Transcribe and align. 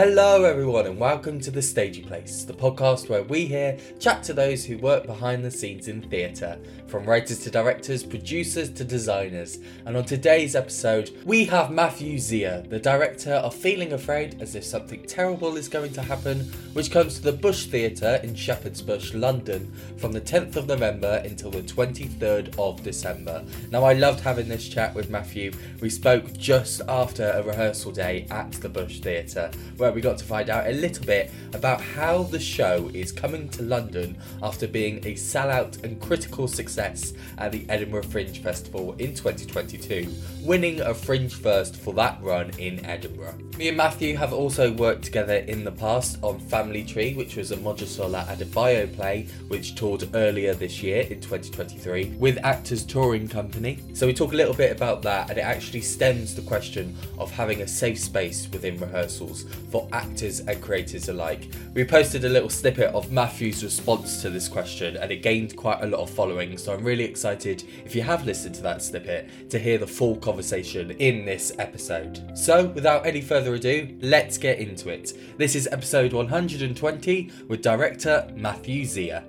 Hello, 0.00 0.44
everyone, 0.44 0.86
and 0.86 0.96
welcome 0.96 1.40
to 1.40 1.50
The 1.50 1.60
Stagey 1.60 2.02
Place, 2.02 2.44
the 2.44 2.52
podcast 2.52 3.08
where 3.08 3.24
we 3.24 3.46
here 3.46 3.76
chat 3.98 4.22
to 4.22 4.32
those 4.32 4.64
who 4.64 4.78
work 4.78 5.04
behind 5.04 5.44
the 5.44 5.50
scenes 5.50 5.88
in 5.88 6.02
theatre, 6.02 6.56
from 6.86 7.04
writers 7.04 7.40
to 7.40 7.50
directors, 7.50 8.04
producers 8.04 8.70
to 8.70 8.84
designers. 8.84 9.58
And 9.86 9.96
on 9.96 10.04
today's 10.04 10.54
episode, 10.54 11.10
we 11.24 11.46
have 11.46 11.72
Matthew 11.72 12.16
Xia, 12.16 12.70
the 12.70 12.78
director 12.78 13.32
of 13.32 13.56
Feeling 13.56 13.92
Afraid 13.92 14.40
as 14.40 14.54
if 14.54 14.62
something 14.62 15.02
terrible 15.02 15.56
is 15.56 15.66
going 15.66 15.92
to 15.94 16.02
happen, 16.02 16.42
which 16.74 16.92
comes 16.92 17.16
to 17.16 17.22
the 17.22 17.32
Bush 17.32 17.66
Theatre 17.66 18.20
in 18.22 18.36
Shepherd's 18.36 18.80
Bush, 18.80 19.14
London, 19.14 19.74
from 19.96 20.12
the 20.12 20.20
10th 20.20 20.54
of 20.54 20.68
November 20.68 21.20
until 21.24 21.50
the 21.50 21.62
23rd 21.62 22.56
of 22.56 22.84
December. 22.84 23.44
Now, 23.72 23.82
I 23.82 23.94
loved 23.94 24.20
having 24.20 24.48
this 24.48 24.68
chat 24.68 24.94
with 24.94 25.10
Matthew. 25.10 25.50
We 25.80 25.90
spoke 25.90 26.32
just 26.34 26.82
after 26.86 27.32
a 27.32 27.42
rehearsal 27.42 27.90
day 27.90 28.28
at 28.30 28.52
the 28.52 28.68
Bush 28.68 29.00
Theatre 29.00 29.50
where 29.76 29.87
we 29.92 30.00
got 30.00 30.18
to 30.18 30.24
find 30.24 30.50
out 30.50 30.66
a 30.66 30.72
little 30.72 31.04
bit 31.04 31.30
about 31.54 31.80
how 31.80 32.22
the 32.24 32.40
show 32.40 32.90
is 32.94 33.12
coming 33.12 33.48
to 33.50 33.62
London 33.62 34.16
after 34.42 34.66
being 34.66 34.98
a 34.98 35.14
sellout 35.14 35.82
and 35.84 36.00
critical 36.00 36.48
success 36.48 37.12
at 37.38 37.52
the 37.52 37.64
Edinburgh 37.68 38.04
Fringe 38.04 38.40
Festival 38.40 38.94
in 38.94 39.14
2022, 39.14 40.08
winning 40.42 40.80
a 40.80 40.94
Fringe 40.94 41.34
first 41.34 41.76
for 41.76 41.94
that 41.94 42.18
run 42.22 42.50
in 42.58 42.84
Edinburgh. 42.84 43.38
Me 43.56 43.68
and 43.68 43.76
Matthew 43.76 44.16
have 44.16 44.32
also 44.32 44.72
worked 44.72 45.04
together 45.04 45.36
in 45.36 45.64
the 45.64 45.72
past 45.72 46.18
on 46.22 46.38
Family 46.38 46.84
Tree, 46.84 47.14
which 47.14 47.36
was 47.36 47.50
a 47.50 47.56
Mojisola 47.56 48.26
Adebayo 48.26 48.94
play 48.94 49.26
which 49.48 49.74
toured 49.74 50.08
earlier 50.14 50.54
this 50.54 50.82
year 50.82 51.02
in 51.02 51.20
2023 51.20 52.16
with 52.18 52.38
Actors 52.44 52.84
Touring 52.84 53.28
Company. 53.28 53.78
So 53.94 54.06
we 54.06 54.14
talk 54.14 54.32
a 54.32 54.36
little 54.36 54.54
bit 54.54 54.72
about 54.72 55.02
that 55.02 55.30
and 55.30 55.38
it 55.38 55.42
actually 55.42 55.80
stems 55.80 56.34
the 56.34 56.42
question 56.42 56.96
of 57.18 57.30
having 57.30 57.62
a 57.62 57.68
safe 57.68 57.98
space 57.98 58.48
within 58.52 58.78
rehearsals 58.78 59.44
for 59.70 59.88
actors 59.92 60.40
and 60.40 60.60
creators 60.60 61.08
alike. 61.08 61.50
We 61.74 61.84
posted 61.84 62.24
a 62.24 62.28
little 62.28 62.48
snippet 62.48 62.94
of 62.94 63.12
Matthew's 63.12 63.62
response 63.62 64.22
to 64.22 64.30
this 64.30 64.48
question 64.48 64.96
and 64.96 65.10
it 65.10 65.22
gained 65.22 65.56
quite 65.56 65.82
a 65.82 65.86
lot 65.86 66.00
of 66.00 66.10
following, 66.10 66.56
so 66.56 66.72
I'm 66.72 66.84
really 66.84 67.04
excited 67.04 67.64
if 67.84 67.94
you 67.94 68.02
have 68.02 68.24
listened 68.24 68.54
to 68.56 68.62
that 68.62 68.82
snippet 68.82 69.50
to 69.50 69.58
hear 69.58 69.78
the 69.78 69.86
full 69.86 70.16
conversation 70.16 70.90
in 70.92 71.24
this 71.24 71.52
episode. 71.58 72.36
So, 72.36 72.66
without 72.66 73.06
any 73.06 73.20
further 73.20 73.54
ado, 73.54 73.96
let's 74.00 74.38
get 74.38 74.58
into 74.58 74.88
it. 74.88 75.12
This 75.38 75.54
is 75.54 75.68
episode 75.70 76.12
120 76.12 77.30
with 77.48 77.62
director 77.62 78.30
Matthew 78.34 78.84
Xia. 78.84 79.24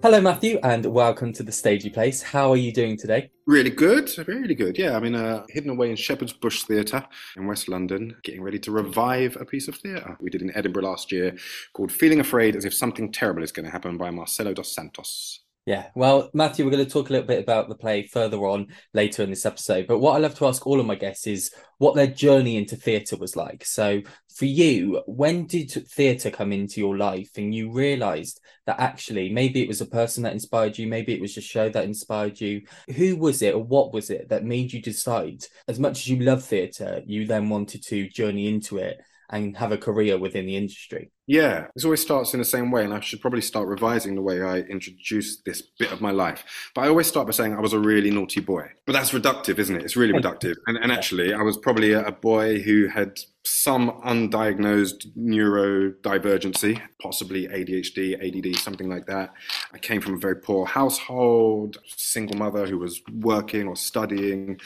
Hello, 0.00 0.20
Matthew, 0.20 0.60
and 0.62 0.86
welcome 0.86 1.32
to 1.32 1.42
the 1.42 1.50
Stagey 1.50 1.90
Place. 1.90 2.22
How 2.22 2.52
are 2.52 2.56
you 2.56 2.72
doing 2.72 2.96
today? 2.96 3.30
Really 3.48 3.70
good, 3.70 4.10
really 4.28 4.54
good. 4.54 4.76
Yeah, 4.76 4.94
I 4.94 5.00
mean, 5.00 5.14
uh, 5.14 5.42
hidden 5.48 5.70
away 5.70 5.88
in 5.88 5.96
Shepherd's 5.96 6.34
Bush 6.34 6.64
Theatre 6.64 7.02
in 7.34 7.46
West 7.46 7.66
London, 7.66 8.14
getting 8.22 8.42
ready 8.42 8.58
to 8.58 8.70
revive 8.70 9.38
a 9.40 9.44
piece 9.46 9.68
of 9.68 9.76
theatre 9.76 10.18
we 10.20 10.28
did 10.28 10.42
in 10.42 10.54
Edinburgh 10.54 10.82
last 10.82 11.10
year 11.10 11.34
called 11.72 11.90
Feeling 11.90 12.20
Afraid 12.20 12.56
as 12.56 12.66
if 12.66 12.74
Something 12.74 13.10
Terrible 13.10 13.42
is 13.42 13.50
going 13.50 13.64
to 13.64 13.72
Happen 13.72 13.96
by 13.96 14.10
Marcelo 14.10 14.52
dos 14.52 14.70
Santos. 14.70 15.40
Yeah, 15.68 15.90
well, 15.94 16.30
Matthew, 16.32 16.64
we're 16.64 16.70
going 16.70 16.86
to 16.86 16.90
talk 16.90 17.10
a 17.10 17.12
little 17.12 17.28
bit 17.28 17.42
about 17.42 17.68
the 17.68 17.74
play 17.74 18.06
further 18.06 18.38
on 18.38 18.68
later 18.94 19.22
in 19.22 19.28
this 19.28 19.44
episode. 19.44 19.86
But 19.86 19.98
what 19.98 20.14
I 20.14 20.18
love 20.18 20.34
to 20.36 20.46
ask 20.46 20.66
all 20.66 20.80
of 20.80 20.86
my 20.86 20.94
guests 20.94 21.26
is 21.26 21.52
what 21.76 21.94
their 21.94 22.06
journey 22.06 22.56
into 22.56 22.74
theatre 22.74 23.18
was 23.18 23.36
like. 23.36 23.66
So, 23.66 24.00
for 24.34 24.46
you, 24.46 25.02
when 25.06 25.46
did 25.46 25.70
theatre 25.70 26.30
come 26.30 26.52
into 26.52 26.80
your 26.80 26.96
life 26.96 27.32
and 27.36 27.54
you 27.54 27.70
realised 27.70 28.40
that 28.64 28.80
actually 28.80 29.28
maybe 29.28 29.62
it 29.62 29.68
was 29.68 29.82
a 29.82 29.86
person 29.86 30.22
that 30.22 30.32
inspired 30.32 30.78
you, 30.78 30.86
maybe 30.86 31.12
it 31.12 31.20
was 31.20 31.36
a 31.36 31.42
show 31.42 31.68
that 31.68 31.84
inspired 31.84 32.40
you? 32.40 32.62
Who 32.96 33.16
was 33.16 33.42
it 33.42 33.54
or 33.54 33.62
what 33.62 33.92
was 33.92 34.08
it 34.08 34.30
that 34.30 34.44
made 34.44 34.72
you 34.72 34.80
decide, 34.80 35.44
as 35.68 35.78
much 35.78 35.98
as 35.98 36.08
you 36.08 36.20
love 36.20 36.42
theatre, 36.44 37.02
you 37.04 37.26
then 37.26 37.50
wanted 37.50 37.82
to 37.88 38.08
journey 38.08 38.48
into 38.48 38.78
it 38.78 39.02
and 39.30 39.56
have 39.56 39.72
a 39.72 39.78
career 39.78 40.18
within 40.18 40.46
the 40.46 40.56
industry? 40.56 41.10
Yeah, 41.26 41.66
this 41.74 41.84
always 41.84 42.00
starts 42.00 42.32
in 42.32 42.38
the 42.38 42.44
same 42.44 42.70
way, 42.70 42.84
and 42.84 42.94
I 42.94 43.00
should 43.00 43.20
probably 43.20 43.42
start 43.42 43.68
revising 43.68 44.14
the 44.14 44.22
way 44.22 44.40
I 44.40 44.60
introduce 44.60 45.42
this 45.42 45.62
bit 45.78 45.92
of 45.92 46.00
my 46.00 46.10
life. 46.10 46.42
But 46.74 46.84
I 46.84 46.88
always 46.88 47.06
start 47.06 47.26
by 47.26 47.32
saying 47.32 47.54
I 47.54 47.60
was 47.60 47.74
a 47.74 47.78
really 47.78 48.10
naughty 48.10 48.40
boy. 48.40 48.70
But 48.86 48.94
that's 48.94 49.10
reductive, 49.10 49.58
isn't 49.58 49.76
it? 49.76 49.82
It's 49.82 49.96
really 49.96 50.12
reductive. 50.20 50.54
And, 50.66 50.78
and 50.78 50.90
actually, 50.90 51.34
I 51.34 51.42
was 51.42 51.58
probably 51.58 51.92
a, 51.92 52.06
a 52.06 52.12
boy 52.12 52.60
who 52.60 52.88
had 52.88 53.18
some 53.44 53.90
undiagnosed 54.06 55.06
neurodivergency, 55.16 56.80
possibly 57.00 57.46
ADHD, 57.48 58.14
ADD, 58.16 58.56
something 58.56 58.88
like 58.88 59.06
that. 59.06 59.32
I 59.72 59.78
came 59.78 60.00
from 60.00 60.14
a 60.14 60.18
very 60.18 60.36
poor 60.36 60.66
household, 60.66 61.78
single 61.96 62.36
mother 62.36 62.66
who 62.66 62.78
was 62.78 63.02
working 63.12 63.68
or 63.68 63.76
studying 63.76 64.60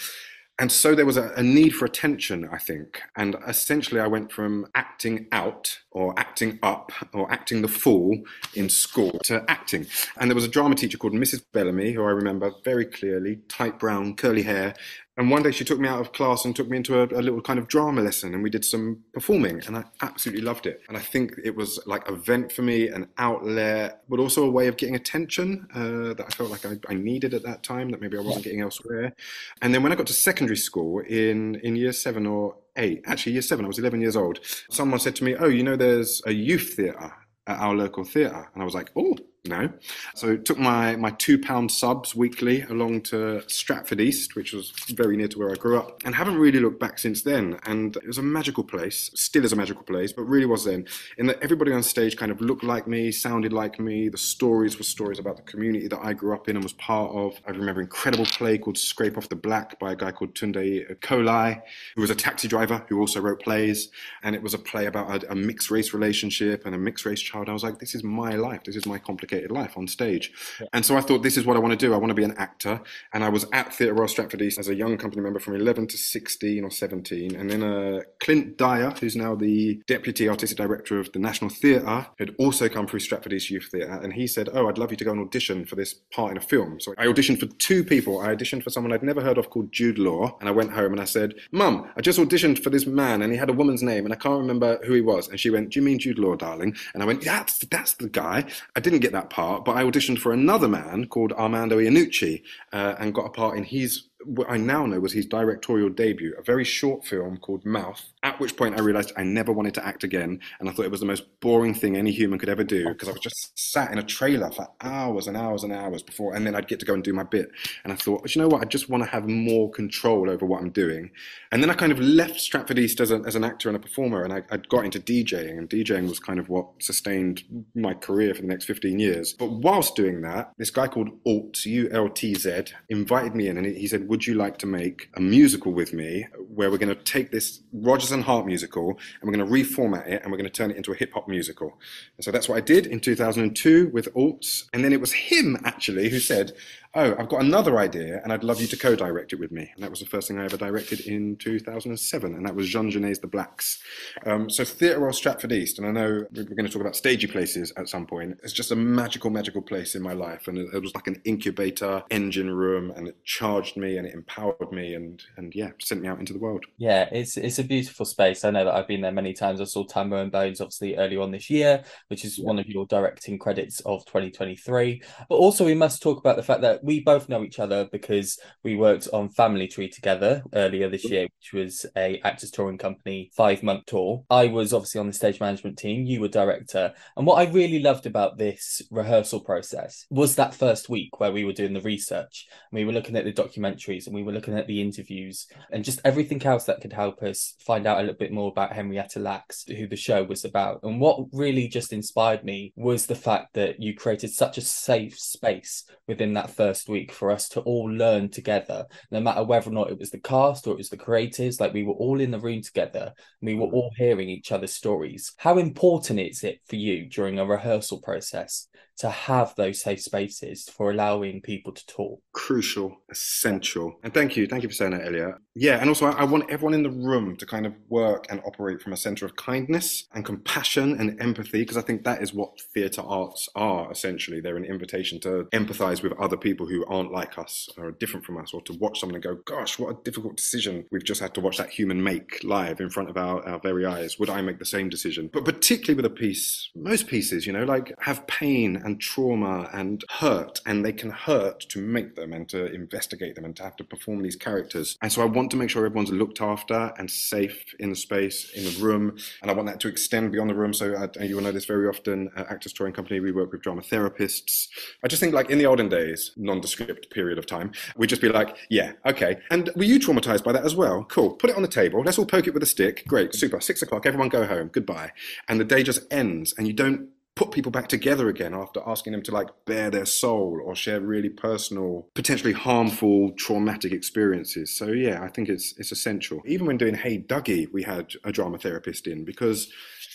and 0.58 0.70
so 0.70 0.94
there 0.94 1.06
was 1.06 1.16
a, 1.16 1.32
a, 1.36 1.42
need 1.42 1.70
for 1.70 1.84
attention, 1.84 2.48
I 2.50 2.58
think. 2.58 3.02
And 3.16 3.36
essentially, 3.46 4.00
I 4.00 4.06
went 4.06 4.30
from 4.30 4.66
acting 4.74 5.26
out 5.32 5.80
or 5.92 6.18
acting 6.18 6.58
up 6.62 6.92
or 7.12 7.30
acting 7.30 7.62
the 7.62 7.68
fool 7.68 8.18
in 8.54 8.68
school 8.68 9.18
to 9.24 9.44
acting. 9.48 9.86
And 10.18 10.30
there 10.30 10.34
was 10.34 10.44
a 10.44 10.48
drama 10.48 10.74
teacher 10.74 10.98
called 10.98 11.12
Mrs. 11.12 11.42
Bellamy, 11.52 11.92
who 11.92 12.02
I 12.02 12.10
remember 12.10 12.52
very 12.64 12.84
clearly, 12.84 13.40
tight 13.48 13.78
brown, 13.78 14.16
curly 14.16 14.42
hair, 14.42 14.74
and 15.18 15.30
one 15.30 15.42
day 15.42 15.50
she 15.50 15.64
took 15.64 15.78
me 15.78 15.88
out 15.88 16.00
of 16.00 16.12
class 16.12 16.46
and 16.46 16.56
took 16.56 16.70
me 16.70 16.78
into 16.78 16.98
a, 16.98 17.04
a, 17.04 17.20
little 17.20 17.42
kind 17.42 17.58
of 17.58 17.68
drama 17.68 18.00
lesson, 18.00 18.32
and 18.32 18.42
we 18.42 18.48
did 18.48 18.64
some 18.64 19.04
performing, 19.12 19.60
and 19.66 19.76
I 19.76 19.84
absolutely 20.00 20.42
loved 20.42 20.66
it. 20.66 20.80
And 20.88 20.96
I 20.96 21.00
think 21.00 21.34
it 21.44 21.54
was 21.54 21.78
like 21.84 22.08
a 22.08 22.14
vent 22.14 22.50
for 22.50 22.62
me, 22.62 22.88
an 22.88 23.08
outlet, 23.18 24.04
but 24.08 24.18
also 24.18 24.44
a 24.44 24.50
way 24.50 24.68
of 24.68 24.78
getting 24.78 24.94
attention 24.94 25.68
uh, 25.74 26.14
that 26.14 26.24
I 26.26 26.30
felt 26.30 26.50
like 26.50 26.64
I, 26.64 26.78
I, 26.88 26.94
needed 26.94 27.34
at 27.34 27.42
that 27.42 27.62
time 27.62 27.90
that 27.90 28.00
maybe 28.00 28.16
I 28.16 28.22
wasn't 28.22 28.44
getting 28.44 28.62
elsewhere. 28.62 29.12
And 29.60 29.74
then 29.74 29.82
when 29.82 29.92
I 29.92 29.96
got 29.96 30.06
to 30.06 30.14
secondary 30.14 30.56
school 30.56 31.00
in 31.00 31.56
in 31.56 31.76
year 31.76 31.92
seven 31.92 32.26
or 32.26 32.56
eight, 32.76 33.02
actually 33.06 33.32
year 33.32 33.42
seven, 33.42 33.64
I 33.64 33.68
was 33.68 33.78
11 33.78 34.00
years 34.00 34.16
old. 34.16 34.40
Someone 34.70 35.00
said 35.00 35.16
to 35.16 35.24
me, 35.24 35.34
"Oh, 35.36 35.48
you 35.48 35.62
know, 35.62 35.76
there's 35.76 36.22
a 36.26 36.32
youth 36.32 36.74
theatre 36.74 37.12
at 37.46 37.58
our 37.58 37.74
local 37.74 38.04
theatre," 38.04 38.48
and 38.52 38.62
I 38.62 38.64
was 38.64 38.74
like, 38.74 38.90
"Oh." 38.96 39.16
No. 39.44 39.72
So 40.14 40.36
took 40.36 40.56
my, 40.56 40.94
my 40.94 41.10
two 41.10 41.36
pound 41.36 41.72
subs 41.72 42.14
weekly 42.14 42.62
along 42.62 43.00
to 43.02 43.42
Stratford 43.48 44.00
East, 44.00 44.36
which 44.36 44.52
was 44.52 44.70
very 44.90 45.16
near 45.16 45.26
to 45.26 45.36
where 45.36 45.50
I 45.50 45.56
grew 45.56 45.76
up, 45.76 46.00
and 46.04 46.14
haven't 46.14 46.36
really 46.36 46.60
looked 46.60 46.78
back 46.78 46.96
since 46.96 47.22
then. 47.22 47.58
And 47.64 47.96
it 47.96 48.06
was 48.06 48.18
a 48.18 48.22
magical 48.22 48.62
place, 48.62 49.10
still 49.14 49.44
is 49.44 49.52
a 49.52 49.56
magical 49.56 49.82
place, 49.82 50.12
but 50.12 50.22
really 50.22 50.46
was 50.46 50.64
then, 50.64 50.86
in 51.18 51.26
that 51.26 51.42
everybody 51.42 51.72
on 51.72 51.82
stage 51.82 52.16
kind 52.16 52.30
of 52.30 52.40
looked 52.40 52.62
like 52.62 52.86
me, 52.86 53.10
sounded 53.10 53.52
like 53.52 53.80
me. 53.80 54.08
The 54.08 54.16
stories 54.16 54.78
were 54.78 54.84
stories 54.84 55.18
about 55.18 55.38
the 55.38 55.42
community 55.42 55.88
that 55.88 55.98
I 56.00 56.12
grew 56.12 56.34
up 56.34 56.48
in 56.48 56.54
and 56.54 56.62
was 56.62 56.74
part 56.74 57.10
of. 57.10 57.34
I 57.44 57.50
remember 57.50 57.80
an 57.80 57.86
incredible 57.86 58.26
play 58.26 58.58
called 58.58 58.78
Scrape 58.78 59.18
Off 59.18 59.28
the 59.28 59.34
Black 59.34 59.76
by 59.80 59.90
a 59.90 59.96
guy 59.96 60.12
called 60.12 60.34
Tunde 60.34 60.88
Ikoli, 60.88 61.60
who 61.96 62.00
was 62.00 62.10
a 62.10 62.14
taxi 62.14 62.46
driver 62.46 62.86
who 62.88 63.00
also 63.00 63.20
wrote 63.20 63.42
plays. 63.42 63.88
And 64.22 64.36
it 64.36 64.42
was 64.42 64.54
a 64.54 64.58
play 64.58 64.86
about 64.86 65.24
a, 65.24 65.32
a 65.32 65.34
mixed 65.34 65.68
race 65.68 65.92
relationship 65.92 66.64
and 66.64 66.76
a 66.76 66.78
mixed 66.78 67.04
race 67.04 67.20
child. 67.20 67.48
I 67.48 67.52
was 67.52 67.64
like, 67.64 67.80
this 67.80 67.96
is 67.96 68.04
my 68.04 68.36
life. 68.36 68.62
This 68.62 68.76
is 68.76 68.86
my 68.86 68.98
complicated 68.98 69.31
complicated 69.32 69.50
life 69.50 69.76
on 69.76 69.86
stage. 69.86 70.32
Yeah. 70.60 70.66
And 70.72 70.84
so 70.84 70.96
I 70.96 71.00
thought, 71.00 71.22
this 71.22 71.36
is 71.36 71.44
what 71.46 71.56
I 71.56 71.60
want 71.60 71.72
to 71.72 71.86
do. 71.86 71.94
I 71.94 71.96
want 71.96 72.10
to 72.10 72.14
be 72.14 72.24
an 72.24 72.36
actor. 72.36 72.80
And 73.12 73.24
I 73.24 73.28
was 73.28 73.46
at 73.52 73.74
Theatre 73.74 73.94
Royal 73.94 74.08
Stratford 74.08 74.42
East 74.42 74.58
as 74.58 74.68
a 74.68 74.74
young 74.74 74.96
company 74.98 75.22
member 75.22 75.40
from 75.40 75.54
11 75.54 75.88
to 75.88 75.96
16 75.96 76.64
or 76.64 76.70
17. 76.70 77.34
And 77.34 77.50
then 77.50 77.62
uh, 77.62 78.00
Clint 78.20 78.56
Dyer, 78.56 78.90
who's 79.00 79.16
now 79.16 79.34
the 79.34 79.80
Deputy 79.86 80.28
Artistic 80.28 80.58
Director 80.58 80.98
of 80.98 81.10
the 81.12 81.18
National 81.18 81.50
Theatre, 81.50 82.06
had 82.18 82.34
also 82.38 82.68
come 82.68 82.86
through 82.86 83.00
Stratford 83.00 83.32
East 83.32 83.50
Youth 83.50 83.68
Theatre. 83.70 84.00
And 84.02 84.12
he 84.12 84.26
said, 84.26 84.48
oh, 84.52 84.68
I'd 84.68 84.78
love 84.78 84.90
you 84.90 84.96
to 84.96 85.04
go 85.04 85.12
and 85.12 85.20
audition 85.20 85.64
for 85.64 85.76
this 85.76 85.94
part 86.12 86.32
in 86.32 86.36
a 86.36 86.40
film. 86.40 86.80
So 86.80 86.94
I 86.98 87.06
auditioned 87.06 87.40
for 87.40 87.46
two 87.46 87.84
people. 87.84 88.20
I 88.20 88.34
auditioned 88.34 88.62
for 88.62 88.70
someone 88.70 88.92
I'd 88.92 89.02
never 89.02 89.22
heard 89.22 89.38
of 89.38 89.50
called 89.50 89.72
Jude 89.72 89.98
Law. 89.98 90.36
And 90.40 90.48
I 90.48 90.52
went 90.52 90.72
home 90.72 90.92
and 90.92 91.00
I 91.00 91.04
said, 91.04 91.34
Mum, 91.50 91.90
I 91.96 92.00
just 92.00 92.18
auditioned 92.18 92.62
for 92.62 92.70
this 92.70 92.86
man 92.86 93.22
and 93.22 93.32
he 93.32 93.38
had 93.38 93.50
a 93.50 93.54
woman's 93.54 93.82
name 93.82 94.04
and 94.04 94.12
I 94.12 94.16
can't 94.16 94.40
remember 94.40 94.78
who 94.84 94.94
he 94.94 95.00
was. 95.00 95.28
And 95.28 95.38
she 95.38 95.50
went, 95.50 95.70
Do 95.70 95.80
you 95.80 95.84
mean 95.84 95.98
Jude 95.98 96.18
Law, 96.18 96.34
darling? 96.36 96.76
And 96.94 97.02
I 97.02 97.06
went, 97.06 97.24
That's, 97.24 97.58
that's 97.58 97.94
the 97.94 98.08
guy. 98.08 98.44
I 98.76 98.80
didn't 98.80 99.00
get 99.00 99.12
that 99.12 99.21
that 99.22 99.30
part, 99.30 99.64
but 99.64 99.76
I 99.76 99.84
auditioned 99.84 100.18
for 100.18 100.32
another 100.32 100.68
man 100.68 101.06
called 101.06 101.32
Armando 101.32 101.78
Iannucci 101.78 102.42
uh, 102.72 102.96
and 102.98 103.14
got 103.14 103.26
a 103.26 103.30
part 103.30 103.56
in 103.56 103.64
his 103.64 104.08
what 104.24 104.50
I 104.50 104.56
now 104.56 104.86
know 104.86 105.00
was 105.00 105.12
his 105.12 105.26
directorial 105.26 105.88
debut, 105.88 106.34
a 106.38 106.42
very 106.42 106.64
short 106.64 107.04
film 107.04 107.36
called 107.38 107.64
Mouth, 107.64 108.12
at 108.22 108.38
which 108.40 108.56
point 108.56 108.78
I 108.78 108.82
realized 108.82 109.12
I 109.16 109.22
never 109.22 109.52
wanted 109.52 109.74
to 109.74 109.86
act 109.86 110.04
again. 110.04 110.40
And 110.60 110.68
I 110.68 110.72
thought 110.72 110.84
it 110.84 110.90
was 110.90 111.00
the 111.00 111.06
most 111.06 111.24
boring 111.40 111.74
thing 111.74 111.96
any 111.96 112.12
human 112.12 112.38
could 112.38 112.48
ever 112.48 112.64
do 112.64 112.88
because 112.88 113.08
I 113.08 113.12
was 113.12 113.20
just 113.20 113.52
sat 113.54 113.92
in 113.92 113.98
a 113.98 114.02
trailer 114.02 114.50
for 114.50 114.68
hours 114.80 115.26
and 115.26 115.36
hours 115.36 115.64
and 115.64 115.72
hours 115.72 116.02
before, 116.02 116.34
and 116.34 116.46
then 116.46 116.54
I'd 116.54 116.68
get 116.68 116.80
to 116.80 116.86
go 116.86 116.94
and 116.94 117.02
do 117.02 117.12
my 117.12 117.24
bit. 117.24 117.50
And 117.84 117.92
I 117.92 117.96
thought, 117.96 118.34
you 118.34 118.42
know 118.42 118.48
what? 118.48 118.62
I 118.62 118.64
just 118.64 118.88
want 118.88 119.04
to 119.04 119.10
have 119.10 119.28
more 119.28 119.70
control 119.70 120.30
over 120.30 120.46
what 120.46 120.60
I'm 120.60 120.70
doing. 120.70 121.10
And 121.50 121.62
then 121.62 121.70
I 121.70 121.74
kind 121.74 121.92
of 121.92 122.00
left 122.00 122.40
Stratford 122.40 122.78
East 122.78 123.00
as, 123.00 123.10
a, 123.10 123.16
as 123.26 123.34
an 123.34 123.44
actor 123.44 123.68
and 123.68 123.76
a 123.76 123.80
performer, 123.80 124.22
and 124.22 124.32
I, 124.32 124.42
I 124.50 124.56
got 124.56 124.84
into 124.84 125.00
DJing, 125.00 125.58
and 125.58 125.68
DJing 125.68 126.08
was 126.08 126.18
kind 126.18 126.38
of 126.38 126.48
what 126.48 126.66
sustained 126.80 127.42
my 127.74 127.94
career 127.94 128.34
for 128.34 128.42
the 128.42 128.48
next 128.48 128.64
15 128.64 128.98
years. 128.98 129.34
But 129.34 129.50
whilst 129.50 129.96
doing 129.96 130.22
that, 130.22 130.52
this 130.58 130.70
guy 130.70 130.88
called 130.88 131.10
Ultz, 131.24 131.66
U 131.66 131.88
L 131.92 132.08
T 132.08 132.34
Z, 132.34 132.64
invited 132.88 133.34
me 133.34 133.48
in, 133.48 133.56
and 133.56 133.66
he 133.66 133.86
said, 133.86 134.08
Would 134.12 134.26
you 134.26 134.34
like 134.34 134.58
to 134.58 134.66
make 134.66 135.08
a 135.14 135.22
musical 135.22 135.72
with 135.72 135.94
me 135.94 136.26
where 136.54 136.70
we're 136.70 136.76
going 136.76 136.94
to 136.94 137.02
take 137.02 137.32
this 137.32 137.60
Rodgers 137.72 138.12
and 138.12 138.22
Hart 138.22 138.44
musical 138.44 138.90
and 138.90 139.22
we're 139.22 139.34
going 139.34 139.48
to 139.48 139.50
reformat 139.50 140.06
it 140.06 140.20
and 140.22 140.30
we're 140.30 140.36
going 140.36 140.50
to 140.50 140.52
turn 140.52 140.70
it 140.70 140.76
into 140.76 140.92
a 140.92 140.94
hip 140.94 141.14
hop 141.14 141.28
musical. 141.28 141.78
And 142.18 142.24
so 142.26 142.30
that's 142.30 142.46
what 142.46 142.58
I 142.58 142.60
did 142.60 142.86
in 142.86 143.00
2002 143.00 143.88
with 143.88 144.12
Ultz. 144.12 144.64
And 144.74 144.84
then 144.84 144.92
it 144.92 145.00
was 145.00 145.14
him 145.14 145.56
actually 145.64 146.10
who 146.10 146.20
said, 146.20 146.52
oh, 146.94 147.14
I've 147.18 147.28
got 147.28 147.40
another 147.40 147.78
idea 147.78 148.20
and 148.22 148.32
I'd 148.32 148.44
love 148.44 148.60
you 148.60 148.66
to 148.66 148.76
co 148.76 148.94
direct 148.94 149.32
it 149.32 149.40
with 149.40 149.50
me. 149.50 149.70
And 149.74 149.82
that 149.82 149.90
was 149.90 150.00
the 150.00 150.06
first 150.06 150.28
thing 150.28 150.38
I 150.38 150.44
ever 150.44 150.56
directed 150.56 151.00
in 151.00 151.36
2007. 151.36 152.34
And 152.34 152.46
that 152.46 152.54
was 152.54 152.68
Jean 152.68 152.90
Genet's 152.90 153.18
The 153.18 153.26
Blacks. 153.26 153.82
Um, 154.26 154.50
so, 154.50 154.64
Theatre 154.64 155.00
Royal 155.00 155.12
Stratford 155.12 155.52
East, 155.52 155.78
and 155.78 155.86
I 155.86 155.90
know 155.90 156.24
we're 156.34 156.44
going 156.44 156.64
to 156.64 156.68
talk 156.68 156.82
about 156.82 156.96
stagey 156.96 157.26
places 157.26 157.72
at 157.76 157.88
some 157.88 158.06
point. 158.06 158.38
It's 158.42 158.52
just 158.52 158.72
a 158.72 158.76
magical, 158.76 159.30
magical 159.30 159.62
place 159.62 159.94
in 159.94 160.02
my 160.02 160.12
life. 160.12 160.48
And 160.48 160.58
it, 160.58 160.82
was 160.82 160.94
like 160.94 161.06
an 161.06 161.22
incubator 161.24 162.02
engine 162.10 162.50
room 162.50 162.90
and 162.96 163.06
it 163.08 163.24
charged 163.24 163.76
me 163.76 163.96
and 163.98 164.06
it 164.06 164.14
empowered 164.14 164.72
me 164.72 164.94
and, 164.94 165.22
and 165.36 165.54
yeah, 165.54 165.70
sent 165.80 166.02
me 166.02 166.08
out 166.08 166.18
into 166.18 166.32
the 166.32 166.40
world. 166.40 166.64
Yeah, 166.76 167.08
it's, 167.12 167.36
it's 167.36 167.60
a 167.60 167.64
beautiful 167.64 168.04
space. 168.04 168.44
I 168.44 168.50
know 168.50 168.64
that 168.64 168.74
I've 168.74 168.88
been 168.88 169.00
there 169.00 169.12
many 169.12 169.32
times. 169.32 169.60
I 169.60 169.64
saw 169.64 169.84
Tambo 169.84 170.16
and 170.16 170.32
Bones 170.32 170.60
obviously 170.60 170.96
early 170.96 171.16
on 171.16 171.30
this 171.30 171.48
year, 171.48 171.84
which 172.08 172.24
is 172.24 172.38
yeah. 172.38 172.46
one 172.46 172.58
of 172.58 172.66
your 172.66 172.84
directing 172.86 173.38
credits 173.38 173.80
of 173.80 174.04
2023. 174.06 175.02
But 175.28 175.34
also, 175.36 175.64
we 175.64 175.74
must 175.74 176.02
talk 176.02 176.18
about 176.18 176.36
the 176.36 176.42
fact 176.42 176.62
that 176.62 176.81
we 176.82 177.00
both 177.00 177.28
know 177.28 177.42
each 177.44 177.58
other 177.58 177.88
because 177.90 178.38
we 178.62 178.76
worked 178.76 179.08
on 179.12 179.28
Family 179.28 179.68
Tree 179.68 179.88
together 179.88 180.42
earlier 180.54 180.88
this 180.88 181.04
year, 181.04 181.22
which 181.22 181.52
was 181.52 181.86
a 181.96 182.20
actors 182.24 182.50
touring 182.50 182.78
company 182.78 183.30
five 183.36 183.62
month 183.62 183.86
tour. 183.86 184.24
I 184.30 184.46
was 184.46 184.72
obviously 184.72 185.00
on 185.00 185.06
the 185.06 185.12
stage 185.12 185.40
management 185.40 185.78
team. 185.78 186.04
You 186.04 186.20
were 186.20 186.28
director, 186.28 186.92
and 187.16 187.26
what 187.26 187.36
I 187.36 187.50
really 187.50 187.78
loved 187.78 188.06
about 188.06 188.38
this 188.38 188.82
rehearsal 188.90 189.40
process 189.40 190.06
was 190.10 190.34
that 190.36 190.54
first 190.54 190.88
week 190.88 191.20
where 191.20 191.32
we 191.32 191.44
were 191.44 191.52
doing 191.52 191.72
the 191.72 191.80
research. 191.80 192.46
We 192.72 192.84
were 192.84 192.92
looking 192.92 193.16
at 193.16 193.24
the 193.24 193.32
documentaries 193.32 194.06
and 194.06 194.14
we 194.14 194.22
were 194.22 194.32
looking 194.32 194.58
at 194.58 194.66
the 194.66 194.80
interviews 194.80 195.46
and 195.70 195.84
just 195.84 196.00
everything 196.04 196.44
else 196.44 196.64
that 196.64 196.80
could 196.80 196.92
help 196.92 197.22
us 197.22 197.54
find 197.60 197.86
out 197.86 197.98
a 197.98 198.00
little 198.00 198.16
bit 198.16 198.32
more 198.32 198.50
about 198.50 198.72
Henrietta 198.72 199.20
Lacks, 199.20 199.64
who 199.68 199.86
the 199.86 199.96
show 199.96 200.24
was 200.24 200.44
about. 200.44 200.80
And 200.82 201.00
what 201.00 201.26
really 201.32 201.68
just 201.68 201.92
inspired 201.92 202.44
me 202.44 202.72
was 202.76 203.06
the 203.06 203.14
fact 203.14 203.54
that 203.54 203.80
you 203.80 203.94
created 203.94 204.30
such 204.30 204.58
a 204.58 204.62
safe 204.62 205.18
space 205.18 205.84
within 206.06 206.34
that 206.34 206.50
first 206.50 206.71
week 206.88 207.12
for 207.12 207.30
us 207.30 207.48
to 207.50 207.60
all 207.60 207.90
learn 207.90 208.28
together, 208.28 208.86
no 209.10 209.20
matter 209.20 209.44
whether 209.44 209.70
or 209.70 209.72
not 209.72 209.90
it 209.90 209.98
was 209.98 210.10
the 210.10 210.20
cast 210.20 210.66
or 210.66 210.72
it 210.72 210.78
was 210.78 210.88
the 210.88 210.96
creators. 210.96 211.60
Like 211.60 211.72
we 211.72 211.84
were 211.84 211.94
all 211.94 212.20
in 212.20 212.30
the 212.30 212.40
room 212.40 212.62
together 212.62 213.12
and 213.40 213.46
we 213.46 213.54
were 213.54 213.68
mm. 213.68 213.72
all 213.72 213.92
hearing 213.96 214.28
each 214.28 214.52
other's 214.52 214.74
stories. 214.74 215.32
How 215.36 215.58
important 215.58 216.20
is 216.20 216.44
it 216.44 216.60
for 216.66 216.76
you 216.76 217.08
during 217.08 217.38
a 217.38 217.46
rehearsal 217.46 218.00
process 218.00 218.68
to 218.98 219.10
have 219.10 219.54
those 219.56 219.82
safe 219.82 220.00
spaces 220.00 220.68
for 220.68 220.90
allowing 220.90 221.40
people 221.40 221.72
to 221.72 221.86
talk. 221.86 222.20
Crucial, 222.32 222.96
essential. 223.10 223.98
And 224.02 224.14
thank 224.14 224.36
you. 224.36 224.46
Thank 224.46 224.62
you 224.62 224.68
for 224.68 224.74
saying 224.74 224.92
that, 224.92 225.02
Eliott. 225.02 225.38
Yeah. 225.54 225.78
And 225.78 225.88
also, 225.88 226.06
I 226.06 226.24
want 226.24 226.50
everyone 226.50 226.74
in 226.74 226.82
the 226.82 226.90
room 226.90 227.36
to 227.36 227.46
kind 227.46 227.66
of 227.66 227.74
work 227.88 228.26
and 228.30 228.40
operate 228.46 228.80
from 228.80 228.92
a 228.92 228.96
center 228.96 229.26
of 229.26 229.36
kindness 229.36 230.06
and 230.14 230.24
compassion 230.24 230.98
and 231.00 231.20
empathy, 231.20 231.60
because 231.60 231.76
I 231.76 231.82
think 231.82 232.04
that 232.04 232.22
is 232.22 232.32
what 232.32 232.60
theatre 232.74 233.02
arts 233.02 233.48
are 233.54 233.90
essentially. 233.90 234.40
They're 234.40 234.56
an 234.56 234.64
invitation 234.64 235.20
to 235.20 235.48
empathize 235.52 236.02
with 236.02 236.12
other 236.18 236.36
people 236.36 236.66
who 236.66 236.84
aren't 236.86 237.12
like 237.12 237.38
us 237.38 237.68
or 237.76 237.86
are 237.86 237.92
different 237.92 238.24
from 238.24 238.38
us, 238.38 238.54
or 238.54 238.62
to 238.62 238.72
watch 238.74 239.00
someone 239.00 239.16
and 239.16 239.24
go, 239.24 239.36
gosh, 239.44 239.78
what 239.78 239.90
a 239.90 240.02
difficult 240.04 240.36
decision 240.36 240.84
we've 240.90 241.04
just 241.04 241.20
had 241.20 241.34
to 241.34 241.40
watch 241.40 241.58
that 241.58 241.70
human 241.70 242.02
make 242.02 242.42
live 242.44 242.80
in 242.80 242.90
front 242.90 243.10
of 243.10 243.16
our, 243.16 243.46
our 243.48 243.58
very 243.60 243.84
eyes. 243.84 244.18
Would 244.18 244.30
I 244.30 244.42
make 244.42 244.58
the 244.58 244.64
same 244.64 244.88
decision? 244.88 245.30
But 245.32 245.44
particularly 245.44 245.96
with 245.96 246.06
a 246.06 246.14
piece, 246.14 246.70
most 246.74 247.06
pieces, 247.06 247.46
you 247.46 247.52
know, 247.52 247.64
like 247.64 247.94
have 248.00 248.26
pain 248.26 248.81
and 248.84 249.00
trauma 249.00 249.68
and 249.72 250.04
hurt, 250.10 250.60
and 250.66 250.84
they 250.84 250.92
can 250.92 251.10
hurt 251.10 251.60
to 251.68 251.80
make 251.80 252.14
them 252.16 252.32
and 252.32 252.48
to 252.50 252.72
investigate 252.72 253.34
them 253.34 253.44
and 253.44 253.56
to 253.56 253.62
have 253.62 253.76
to 253.76 253.84
perform 253.84 254.22
these 254.22 254.36
characters. 254.36 254.96
And 255.02 255.12
so 255.12 255.22
I 255.22 255.26
want 255.26 255.50
to 255.52 255.56
make 255.56 255.70
sure 255.70 255.84
everyone's 255.86 256.10
looked 256.10 256.40
after 256.40 256.92
and 256.98 257.10
safe 257.10 257.74
in 257.78 257.90
the 257.90 257.96
space, 257.96 258.50
in 258.50 258.64
the 258.64 258.82
room, 258.82 259.16
and 259.40 259.50
I 259.50 259.54
want 259.54 259.68
that 259.68 259.80
to 259.80 259.88
extend 259.88 260.32
beyond 260.32 260.50
the 260.50 260.54
room. 260.54 260.74
So 260.74 260.94
I, 260.94 261.22
you 261.22 261.36
will 261.36 261.42
know 261.42 261.52
this 261.52 261.64
very 261.64 261.88
often. 261.88 262.30
At 262.36 262.50
Actors 262.50 262.72
Touring 262.72 262.92
Company, 262.92 263.20
we 263.20 263.32
work 263.32 263.52
with 263.52 263.62
drama 263.62 263.82
therapists. 263.82 264.68
I 265.04 265.08
just 265.08 265.20
think, 265.20 265.34
like 265.34 265.50
in 265.50 265.58
the 265.58 265.66
olden 265.66 265.88
days, 265.88 266.32
nondescript 266.36 267.10
period 267.10 267.38
of 267.38 267.46
time, 267.46 267.72
we'd 267.96 268.08
just 268.08 268.22
be 268.22 268.28
like, 268.28 268.56
yeah, 268.70 268.92
okay. 269.06 269.38
And 269.50 269.70
were 269.76 269.84
you 269.84 269.98
traumatized 269.98 270.44
by 270.44 270.52
that 270.52 270.64
as 270.64 270.74
well? 270.74 271.04
Cool. 271.04 271.30
Put 271.30 271.50
it 271.50 271.56
on 271.56 271.62
the 271.62 271.68
table. 271.68 272.02
Let's 272.04 272.18
all 272.18 272.26
poke 272.26 272.46
it 272.46 272.54
with 272.54 272.62
a 272.62 272.66
stick. 272.66 273.04
Great, 273.06 273.34
super. 273.34 273.60
Six 273.60 273.82
o'clock. 273.82 274.06
Everyone 274.06 274.28
go 274.28 274.46
home. 274.46 274.68
Goodbye. 274.68 275.12
And 275.48 275.60
the 275.60 275.64
day 275.64 275.82
just 275.82 276.00
ends, 276.12 276.54
and 276.56 276.66
you 276.66 276.72
don't 276.72 277.08
put 277.34 277.50
people 277.50 277.72
back 277.72 277.88
together 277.88 278.28
again 278.28 278.54
after 278.54 278.80
asking 278.86 279.12
them 279.12 279.22
to 279.22 279.32
like 279.32 279.48
bare 279.64 279.90
their 279.90 280.04
soul 280.04 280.60
or 280.64 280.74
share 280.74 281.00
really 281.00 281.30
personal 281.30 282.08
potentially 282.14 282.52
harmful 282.52 283.32
traumatic 283.32 283.92
experiences. 283.92 284.76
So 284.76 284.88
yeah 284.88 285.22
i 285.22 285.28
think 285.28 285.48
it's 285.48 285.74
it's 285.78 285.92
essential. 285.92 286.42
Even 286.46 286.66
when 286.66 286.76
doing 286.76 286.94
hey 286.94 287.18
Duggee 287.18 287.72
we 287.72 287.82
had 287.82 288.12
a 288.24 288.32
drama 288.32 288.58
therapist 288.58 289.06
in 289.06 289.24
because 289.24 289.70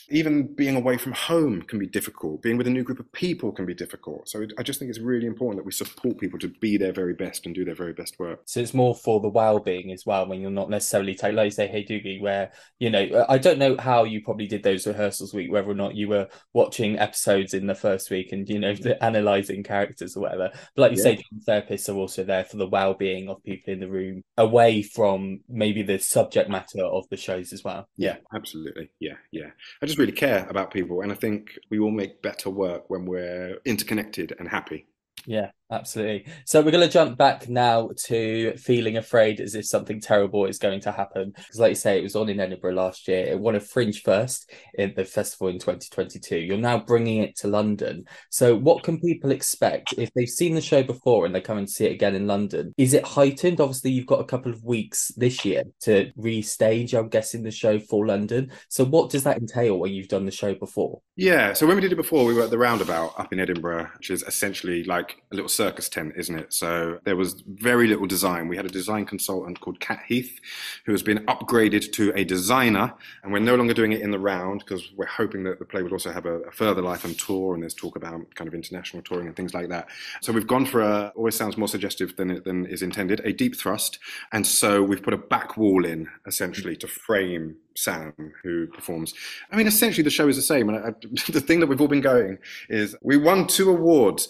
even 0.10 0.54
being 0.54 0.76
away 0.76 0.98
from 0.98 1.12
home 1.12 1.62
can 1.62 1.80
be 1.80 1.88
difficult. 1.88 2.42
Being 2.42 2.58
with 2.58 2.68
a 2.68 2.72
new 2.72 2.84
group 2.84 3.00
of 3.00 3.12
people 3.12 3.52
can 3.52 3.66
be 3.66 3.74
difficult. 3.74 4.30
So 4.30 4.46
I 4.58 4.64
just 4.64 4.80
think 4.80 4.90
it's 4.90 5.00
really 5.00 5.28
important 5.28 5.60
that 5.60 5.66
we 5.66 5.72
support 5.72 6.18
people 6.18 6.40
to 6.40 6.48
be 6.48 6.78
their 6.78 6.94
very 6.94 7.14
best 7.14 7.46
and 7.46 7.54
do 7.54 7.66
their 7.66 7.76
very 7.76 7.94
best 7.94 8.18
work. 8.20 8.42
So 8.46 8.60
it's 8.60 8.74
more 8.74 8.96
for 8.96 9.20
the 9.20 9.30
well-being 9.30 9.92
as 9.92 10.06
well 10.06 10.28
when 10.28 10.40
you're 10.40 10.50
not 10.50 10.70
necessarily 10.70 11.14
take, 11.14 11.34
like 11.34 11.46
you 11.46 11.52
say, 11.52 11.68
hey 11.68 11.84
Duggee, 11.84 12.22
where 12.22 12.52
you 12.80 12.90
know 12.90 13.26
I 13.28 13.38
don't 13.38 13.60
know 13.60 13.76
how 13.78 14.06
you 14.06 14.22
probably 14.24 14.48
did 14.48 14.64
those 14.64 14.88
rehearsals 14.88 15.34
week, 15.34 15.52
whether 15.52 15.70
or 15.70 15.76
not 15.76 15.96
you 15.96 16.08
were 16.08 16.28
watching 16.54 16.98
episodes 16.98 17.54
in 17.54 17.68
the 17.68 17.76
first 17.76 18.10
week 18.10 18.32
and 18.32 18.48
you 18.48 18.60
know 18.60 18.76
analyzing 19.02 19.64
characters 19.64 20.16
or 20.16 20.22
whatever. 20.22 20.50
But 20.76 20.82
like 20.82 20.92
you 20.92 21.04
yeah. 21.04 21.18
say, 21.18 21.24
therapists 21.48 21.90
are 21.90 21.98
also 21.98 22.24
there 22.24 22.46
for 22.46 22.58
the 22.58 22.68
well-being 22.68 23.28
of 23.30 23.44
people 23.44 23.74
in 23.74 23.80
the 23.80 23.90
room, 23.90 24.24
away 24.38 24.84
from 24.84 25.42
maybe 25.50 25.84
the 25.84 26.00
subject 26.00 26.50
matter 26.50 26.84
of 26.84 27.06
the 27.10 27.18
shows 27.18 27.52
as 27.52 27.64
well. 27.64 27.90
Yeah, 27.98 28.18
absolutely. 28.34 28.90
Yeah, 29.00 29.16
yeah. 29.32 29.50
I 29.82 29.86
just 29.86 29.97
really 29.98 30.12
care 30.12 30.48
about 30.50 30.72
people, 30.72 31.02
and 31.02 31.12
I 31.12 31.16
think 31.16 31.58
we 31.70 31.80
all 31.80 31.92
make 31.92 32.22
better 32.22 32.50
work 32.50 32.90
when 32.90 33.06
we're 33.06 33.58
interconnected 33.66 34.36
and 34.40 34.48
happy. 34.48 34.86
Yeah, 35.26 35.52
absolutely. 35.72 36.26
So 36.46 36.62
we're 36.62 36.72
going 36.72 36.88
to 36.88 36.92
jump 36.92 37.18
back 37.18 37.50
now 37.50 37.90
to 38.06 38.56
feeling 38.58 38.98
afraid 38.98 39.40
as 39.40 39.56
if 39.56 39.66
something 39.66 40.00
terrible 40.00 40.46
is 40.46 40.60
going 40.60 40.82
to 40.82 40.92
happen. 40.92 41.34
Because, 41.36 41.60
like 41.60 41.70
you 41.70 41.76
say, 41.76 42.00
it 42.00 42.04
was 42.04 42.16
on 42.16 42.30
in 42.30 42.40
Edinburgh 42.40 42.74
last 42.74 43.08
year. 43.08 43.26
It 43.26 43.40
won 43.40 43.56
a 43.56 43.60
Fringe 43.60 44.02
first 44.02 44.52
in 44.76 44.94
the 44.96 45.06
festival 45.06 45.48
in 45.48 45.60
2022. 45.60 46.38
You're 46.38 46.58
now 46.58 46.80
bringing 46.80 47.24
it 47.24 47.36
to 47.38 47.48
London. 47.48 48.06
So, 48.30 48.56
what 48.56 48.84
can 48.84 49.00
people 49.00 49.32
expect 49.32 49.94
if 49.98 50.12
they've 50.14 50.30
seen 50.30 50.56
the 50.56 50.62
show 50.62 50.84
before 50.84 51.26
and 51.26 51.34
they 51.34 51.42
come 51.42 51.58
and 51.58 51.70
see 51.70 51.86
it 51.86 51.94
again 51.94 52.16
in 52.16 52.28
London? 52.28 52.74
Is 52.78 52.94
it 52.94 53.06
heightened? 53.06 53.60
Obviously, 53.60 53.92
you've 53.92 54.06
got 54.06 54.22
a 54.22 54.26
couple 54.26 54.52
of 54.52 54.64
weeks 54.64 55.12
this 55.18 55.44
year 55.44 55.64
to 55.82 56.12
restage, 56.18 56.98
I'm 56.98 57.10
guessing, 57.10 57.44
the 57.44 57.52
show 57.52 57.80
for 57.80 58.06
London. 58.06 58.52
So, 58.70 58.86
what 58.86 59.10
does 59.10 59.24
that 59.24 59.38
entail 59.38 59.80
when 59.80 59.94
you've 59.94 60.08
done 60.08 60.26
the 60.26 60.32
show 60.32 60.54
before? 60.54 61.02
Yeah. 61.16 61.54
So, 61.54 61.68
when 61.68 61.76
we 61.76 61.82
did 61.82 61.92
it 61.92 61.98
before, 61.98 62.26
we 62.26 62.34
were 62.34 62.44
at 62.44 62.50
the 62.50 62.58
Roundabout 62.58 63.14
up 63.18 63.34
in 63.34 63.40
Edinburgh, 63.40 63.90
which 63.98 64.10
is 64.10 64.24
essentially 64.24 64.84
like 64.84 65.22
a 65.32 65.36
little 65.36 65.50
circus 65.58 65.90
tent, 65.90 66.14
isn't 66.16 66.38
it? 66.38 66.54
So 66.54 67.00
there 67.04 67.16
was 67.16 67.44
very 67.48 67.88
little 67.88 68.06
design. 68.06 68.48
We 68.48 68.56
had 68.56 68.66
a 68.66 68.70
design 68.70 69.06
consultant 69.06 69.60
called 69.60 69.80
Kat 69.80 70.02
Heath, 70.08 70.40
who 70.86 70.92
has 70.92 71.02
been 71.02 71.26
upgraded 71.26 71.92
to 71.94 72.14
a 72.16 72.24
designer, 72.24 72.94
and 73.24 73.34
we're 73.34 73.40
no 73.40 73.56
longer 73.56 73.74
doing 73.74 73.92
it 73.92 74.02
in 74.02 74.12
the 74.12 74.20
round 74.20 74.60
because 74.60 74.92
we're 74.96 75.08
hoping 75.08 75.44
that 75.44 75.58
the 75.58 75.66
play 75.66 75.82
would 75.82 75.92
also 75.92 76.12
have 76.12 76.26
a, 76.26 76.42
a, 76.42 76.52
further 76.52 76.82
life 76.82 77.04
and 77.04 77.18
tour, 77.18 77.56
and 77.56 77.64
there's 77.64 77.74
talk 77.74 77.96
about 77.96 78.36
kind 78.36 78.48
of 78.48 78.54
international 78.54 79.02
touring 79.02 79.28
and 79.28 79.36
things 79.36 79.54
like 79.54 79.70
that. 79.70 79.88
So 80.22 80.32
we've 80.32 80.48
gone 80.48 80.66
for 80.66 80.82
a 80.82 81.12
always 81.16 81.36
sounds 81.36 81.58
more 81.58 81.68
suggestive 81.68 82.16
than 82.16 82.42
than 82.44 82.68
is 82.68 82.84
intended, 82.84 83.20
a 83.26 83.34
deep 83.34 83.56
thrust, 83.56 84.00
and 84.32 84.46
so 84.46 84.84
we've 84.84 85.04
put 85.04 85.14
a 85.14 85.18
back 85.18 85.58
wall 85.58 85.86
in 85.86 86.08
essentially 86.28 86.76
to 86.78 86.88
frame 86.88 87.56
Sam, 87.78 88.14
who 88.44 88.68
performs. 88.68 89.14
I 89.52 89.56
mean, 89.56 89.68
essentially, 89.68 90.04
the 90.04 90.10
show 90.10 90.28
is 90.28 90.36
the 90.36 90.42
same. 90.42 90.68
And 90.70 90.78
I, 90.78 90.90
the 91.32 91.42
thing 91.42 91.60
that 91.60 91.68
we've 91.68 91.80
all 91.80 91.88
been 91.88 92.02
going 92.02 92.40
is 92.70 92.96
we 93.02 93.18
won 93.18 93.48
two 93.48 93.70
awards 93.70 94.28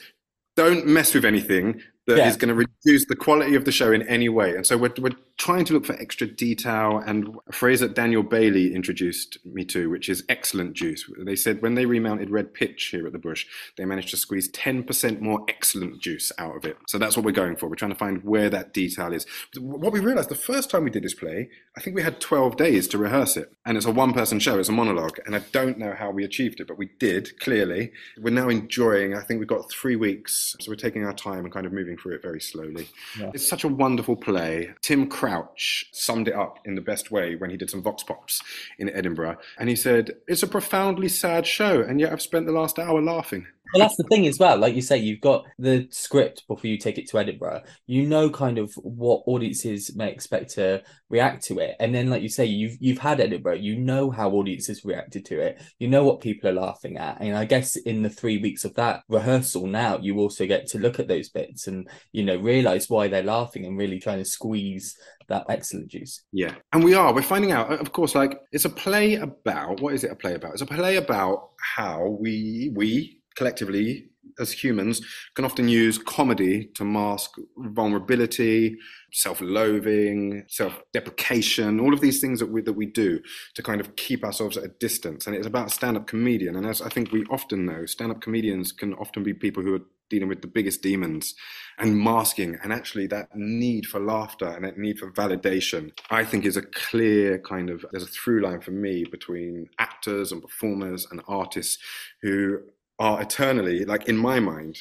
don't 0.57 0.85
mess 0.85 1.13
with 1.13 1.23
anything 1.23 1.81
that 2.07 2.17
yeah. 2.17 2.27
is 2.27 2.35
going 2.35 2.49
to 2.49 2.55
reduce 2.55 3.05
the 3.05 3.15
quality 3.15 3.55
of 3.55 3.63
the 3.63 3.71
show 3.71 3.93
in 3.93 4.01
any 4.03 4.27
way. 4.27 4.55
And 4.55 4.65
so 4.65 4.77
we're, 4.77 4.93
we're 4.99 5.11
trying 5.37 5.65
to 5.65 5.73
look 5.73 5.85
for 5.85 5.93
extra 5.93 6.25
detail 6.25 7.01
and 7.05 7.37
a 7.47 7.51
phrase 7.51 7.79
that 7.79 7.93
Daniel 7.93 8.23
Bailey 8.23 8.73
introduced 8.73 9.37
me 9.45 9.63
to, 9.65 9.89
which 9.89 10.09
is 10.09 10.23
excellent 10.29 10.73
juice. 10.73 11.09
They 11.19 11.35
said 11.35 11.61
when 11.61 11.75
they 11.75 11.85
remounted 11.85 12.31
Red 12.31 12.55
Pitch 12.55 12.85
here 12.85 13.05
at 13.05 13.13
the 13.13 13.19
Bush, 13.19 13.45
they 13.77 13.85
managed 13.85 14.09
to 14.09 14.17
squeeze 14.17 14.51
10% 14.51 15.21
more 15.21 15.45
excellent 15.47 16.01
juice 16.01 16.31
out 16.39 16.55
of 16.55 16.65
it. 16.65 16.77
So 16.87 16.97
that's 16.97 17.15
what 17.15 17.25
we're 17.25 17.31
going 17.31 17.55
for. 17.55 17.67
We're 17.67 17.75
trying 17.75 17.91
to 17.91 17.97
find 17.97 18.23
where 18.23 18.49
that 18.49 18.73
detail 18.73 19.13
is. 19.13 19.27
What 19.59 19.93
we 19.93 19.99
realized 19.99 20.29
the 20.29 20.35
first 20.35 20.71
time 20.71 20.83
we 20.83 20.89
did 20.89 21.03
this 21.03 21.13
play, 21.13 21.49
I 21.75 21.81
think 21.81 21.95
we 21.95 22.01
had 22.01 22.19
12 22.19 22.57
days 22.57 22.87
to 22.89 22.97
rehearse 22.97 23.37
it. 23.37 23.53
And 23.63 23.77
it's 23.77 23.85
a 23.85 23.91
one 23.91 24.13
person 24.13 24.39
show, 24.39 24.57
it's 24.57 24.69
a 24.69 24.73
monologue. 24.73 25.19
And 25.27 25.35
I 25.35 25.43
don't 25.51 25.77
know 25.77 25.93
how 25.93 26.09
we 26.09 26.23
achieved 26.23 26.59
it, 26.59 26.67
but 26.67 26.79
we 26.79 26.89
did 26.99 27.39
clearly. 27.39 27.91
We're 28.17 28.33
now 28.33 28.49
enjoying, 28.49 29.13
I 29.13 29.21
think 29.21 29.39
we've 29.39 29.47
got 29.47 29.69
three 29.69 29.95
weeks. 29.95 30.55
So 30.59 30.71
we're 30.71 30.75
taking 30.77 31.03
our 31.03 31.13
time 31.13 31.43
and 31.43 31.53
kind 31.53 31.67
of 31.67 31.73
moving 31.73 31.95
through 31.95 32.15
it 32.15 32.23
very 32.23 32.41
slowly. 32.41 32.89
Yeah. 33.19 33.31
It's 33.35 33.47
such 33.47 33.63
a 33.63 33.67
wonderful 33.67 34.15
play. 34.15 34.73
Tim 34.81 35.07
Crouch 35.27 35.89
summed 35.91 36.29
it 36.29 36.35
up 36.35 36.59
in 36.63 36.75
the 36.75 36.81
best 36.81 37.11
way 37.11 37.35
when 37.35 37.49
he 37.49 37.57
did 37.57 37.69
some 37.69 37.83
Vox 37.83 38.01
Pops 38.01 38.41
in 38.79 38.89
Edinburgh. 38.89 39.35
And 39.59 39.67
he 39.67 39.75
said, 39.75 40.11
It's 40.25 40.41
a 40.41 40.47
profoundly 40.47 41.09
sad 41.09 41.45
show, 41.45 41.81
and 41.81 41.99
yet 41.99 42.13
I've 42.13 42.21
spent 42.21 42.45
the 42.45 42.53
last 42.53 42.79
hour 42.79 43.01
laughing. 43.01 43.45
Well, 43.73 43.81
that's 43.81 43.97
the 43.97 44.03
thing 44.03 44.27
as 44.27 44.39
well. 44.39 44.57
Like 44.57 44.75
you 44.75 44.81
say, 44.81 44.97
you've 44.97 45.21
got 45.21 45.45
the 45.57 45.87
script 45.91 46.47
before 46.47 46.69
you 46.69 46.77
take 46.77 46.97
it 46.97 47.07
to 47.09 47.19
Edinburgh. 47.19 47.63
You 47.85 48.05
know 48.05 48.29
kind 48.29 48.57
of 48.57 48.73
what 48.75 49.23
audiences 49.27 49.95
may 49.95 50.11
expect 50.11 50.51
to 50.55 50.83
react 51.09 51.43
to 51.45 51.59
it, 51.59 51.75
and 51.79 51.93
then, 51.93 52.09
like 52.09 52.21
you 52.21 52.29
say, 52.29 52.45
you've 52.45 52.77
you've 52.79 52.97
had 52.97 53.19
Edinburgh. 53.19 53.55
You 53.55 53.77
know 53.77 54.09
how 54.11 54.31
audiences 54.31 54.85
reacted 54.85 55.25
to 55.25 55.39
it. 55.39 55.61
You 55.79 55.87
know 55.87 56.03
what 56.03 56.21
people 56.21 56.49
are 56.49 56.53
laughing 56.53 56.97
at, 56.97 57.21
and 57.21 57.35
I 57.35 57.45
guess 57.45 57.75
in 57.75 58.03
the 58.03 58.09
three 58.09 58.37
weeks 58.37 58.65
of 58.65 58.75
that 58.75 59.03
rehearsal, 59.09 59.67
now 59.67 59.97
you 59.99 60.19
also 60.19 60.45
get 60.45 60.67
to 60.67 60.79
look 60.79 60.99
at 60.99 61.07
those 61.07 61.29
bits 61.29 61.67
and 61.67 61.87
you 62.11 62.23
know 62.23 62.37
realize 62.37 62.89
why 62.89 63.07
they're 63.07 63.23
laughing 63.23 63.65
and 63.65 63.77
really 63.77 63.99
trying 63.99 64.19
to 64.19 64.25
squeeze 64.25 64.97
that 65.27 65.45
excellent 65.49 65.89
juice. 65.89 66.23
Yeah, 66.31 66.55
and 66.73 66.83
we 66.83 66.93
are. 66.93 67.13
We're 67.13 67.21
finding 67.21 67.51
out. 67.51 67.71
Of 67.71 67.91
course, 67.91 68.15
like 68.15 68.39
it's 68.51 68.65
a 68.65 68.69
play 68.69 69.15
about 69.15 69.81
what 69.81 69.93
is 69.93 70.03
it? 70.03 70.11
A 70.11 70.15
play 70.15 70.35
about? 70.35 70.53
It's 70.53 70.61
a 70.61 70.65
play 70.65 70.97
about 70.97 71.49
how 71.59 72.17
we 72.19 72.71
we 72.73 73.16
collectively 73.37 74.09
as 74.39 74.51
humans 74.51 75.01
can 75.35 75.45
often 75.45 75.67
use 75.67 75.97
comedy 75.97 76.65
to 76.75 76.83
mask 76.83 77.35
vulnerability, 77.57 78.77
self-loathing, 79.11 80.43
self-deprecation, 80.47 81.79
all 81.79 81.93
of 81.93 82.01
these 82.01 82.21
things 82.21 82.39
that 82.39 82.47
we 82.47 82.61
that 82.61 82.73
we 82.73 82.85
do 82.85 83.19
to 83.55 83.63
kind 83.63 83.81
of 83.81 83.95
keep 83.95 84.23
ourselves 84.23 84.57
at 84.57 84.63
a 84.63 84.71
distance. 84.79 85.27
And 85.27 85.35
it's 85.35 85.47
about 85.47 85.71
stand-up 85.71 86.07
comedian. 86.07 86.55
And 86.55 86.65
as 86.65 86.81
I 86.81 86.89
think 86.89 87.11
we 87.11 87.23
often 87.29 87.65
know, 87.65 87.85
stand-up 87.85 88.21
comedians 88.21 88.71
can 88.71 88.93
often 88.95 89.23
be 89.23 89.33
people 89.33 89.63
who 89.63 89.75
are 89.75 89.85
dealing 90.09 90.29
with 90.29 90.41
the 90.41 90.47
biggest 90.47 90.81
demons 90.81 91.35
and 91.79 91.97
masking 91.97 92.57
and 92.63 92.71
actually 92.71 93.07
that 93.07 93.27
need 93.35 93.85
for 93.85 93.99
laughter 93.99 94.47
and 94.47 94.63
that 94.63 94.77
need 94.77 94.97
for 94.97 95.11
validation 95.11 95.91
i 96.09 96.23
think 96.23 96.45
is 96.45 96.55
a 96.55 96.61
clear 96.61 97.37
kind 97.39 97.69
of 97.69 97.85
there's 97.91 98.03
a 98.03 98.07
through 98.07 98.41
line 98.41 98.61
for 98.61 98.71
me 98.71 99.03
between 99.03 99.67
actors 99.79 100.31
and 100.31 100.41
performers 100.41 101.07
and 101.11 101.21
artists 101.27 101.77
who 102.21 102.59
are 102.99 103.21
eternally 103.21 103.85
like 103.85 104.07
in 104.09 104.17
my 104.17 104.39
mind 104.39 104.79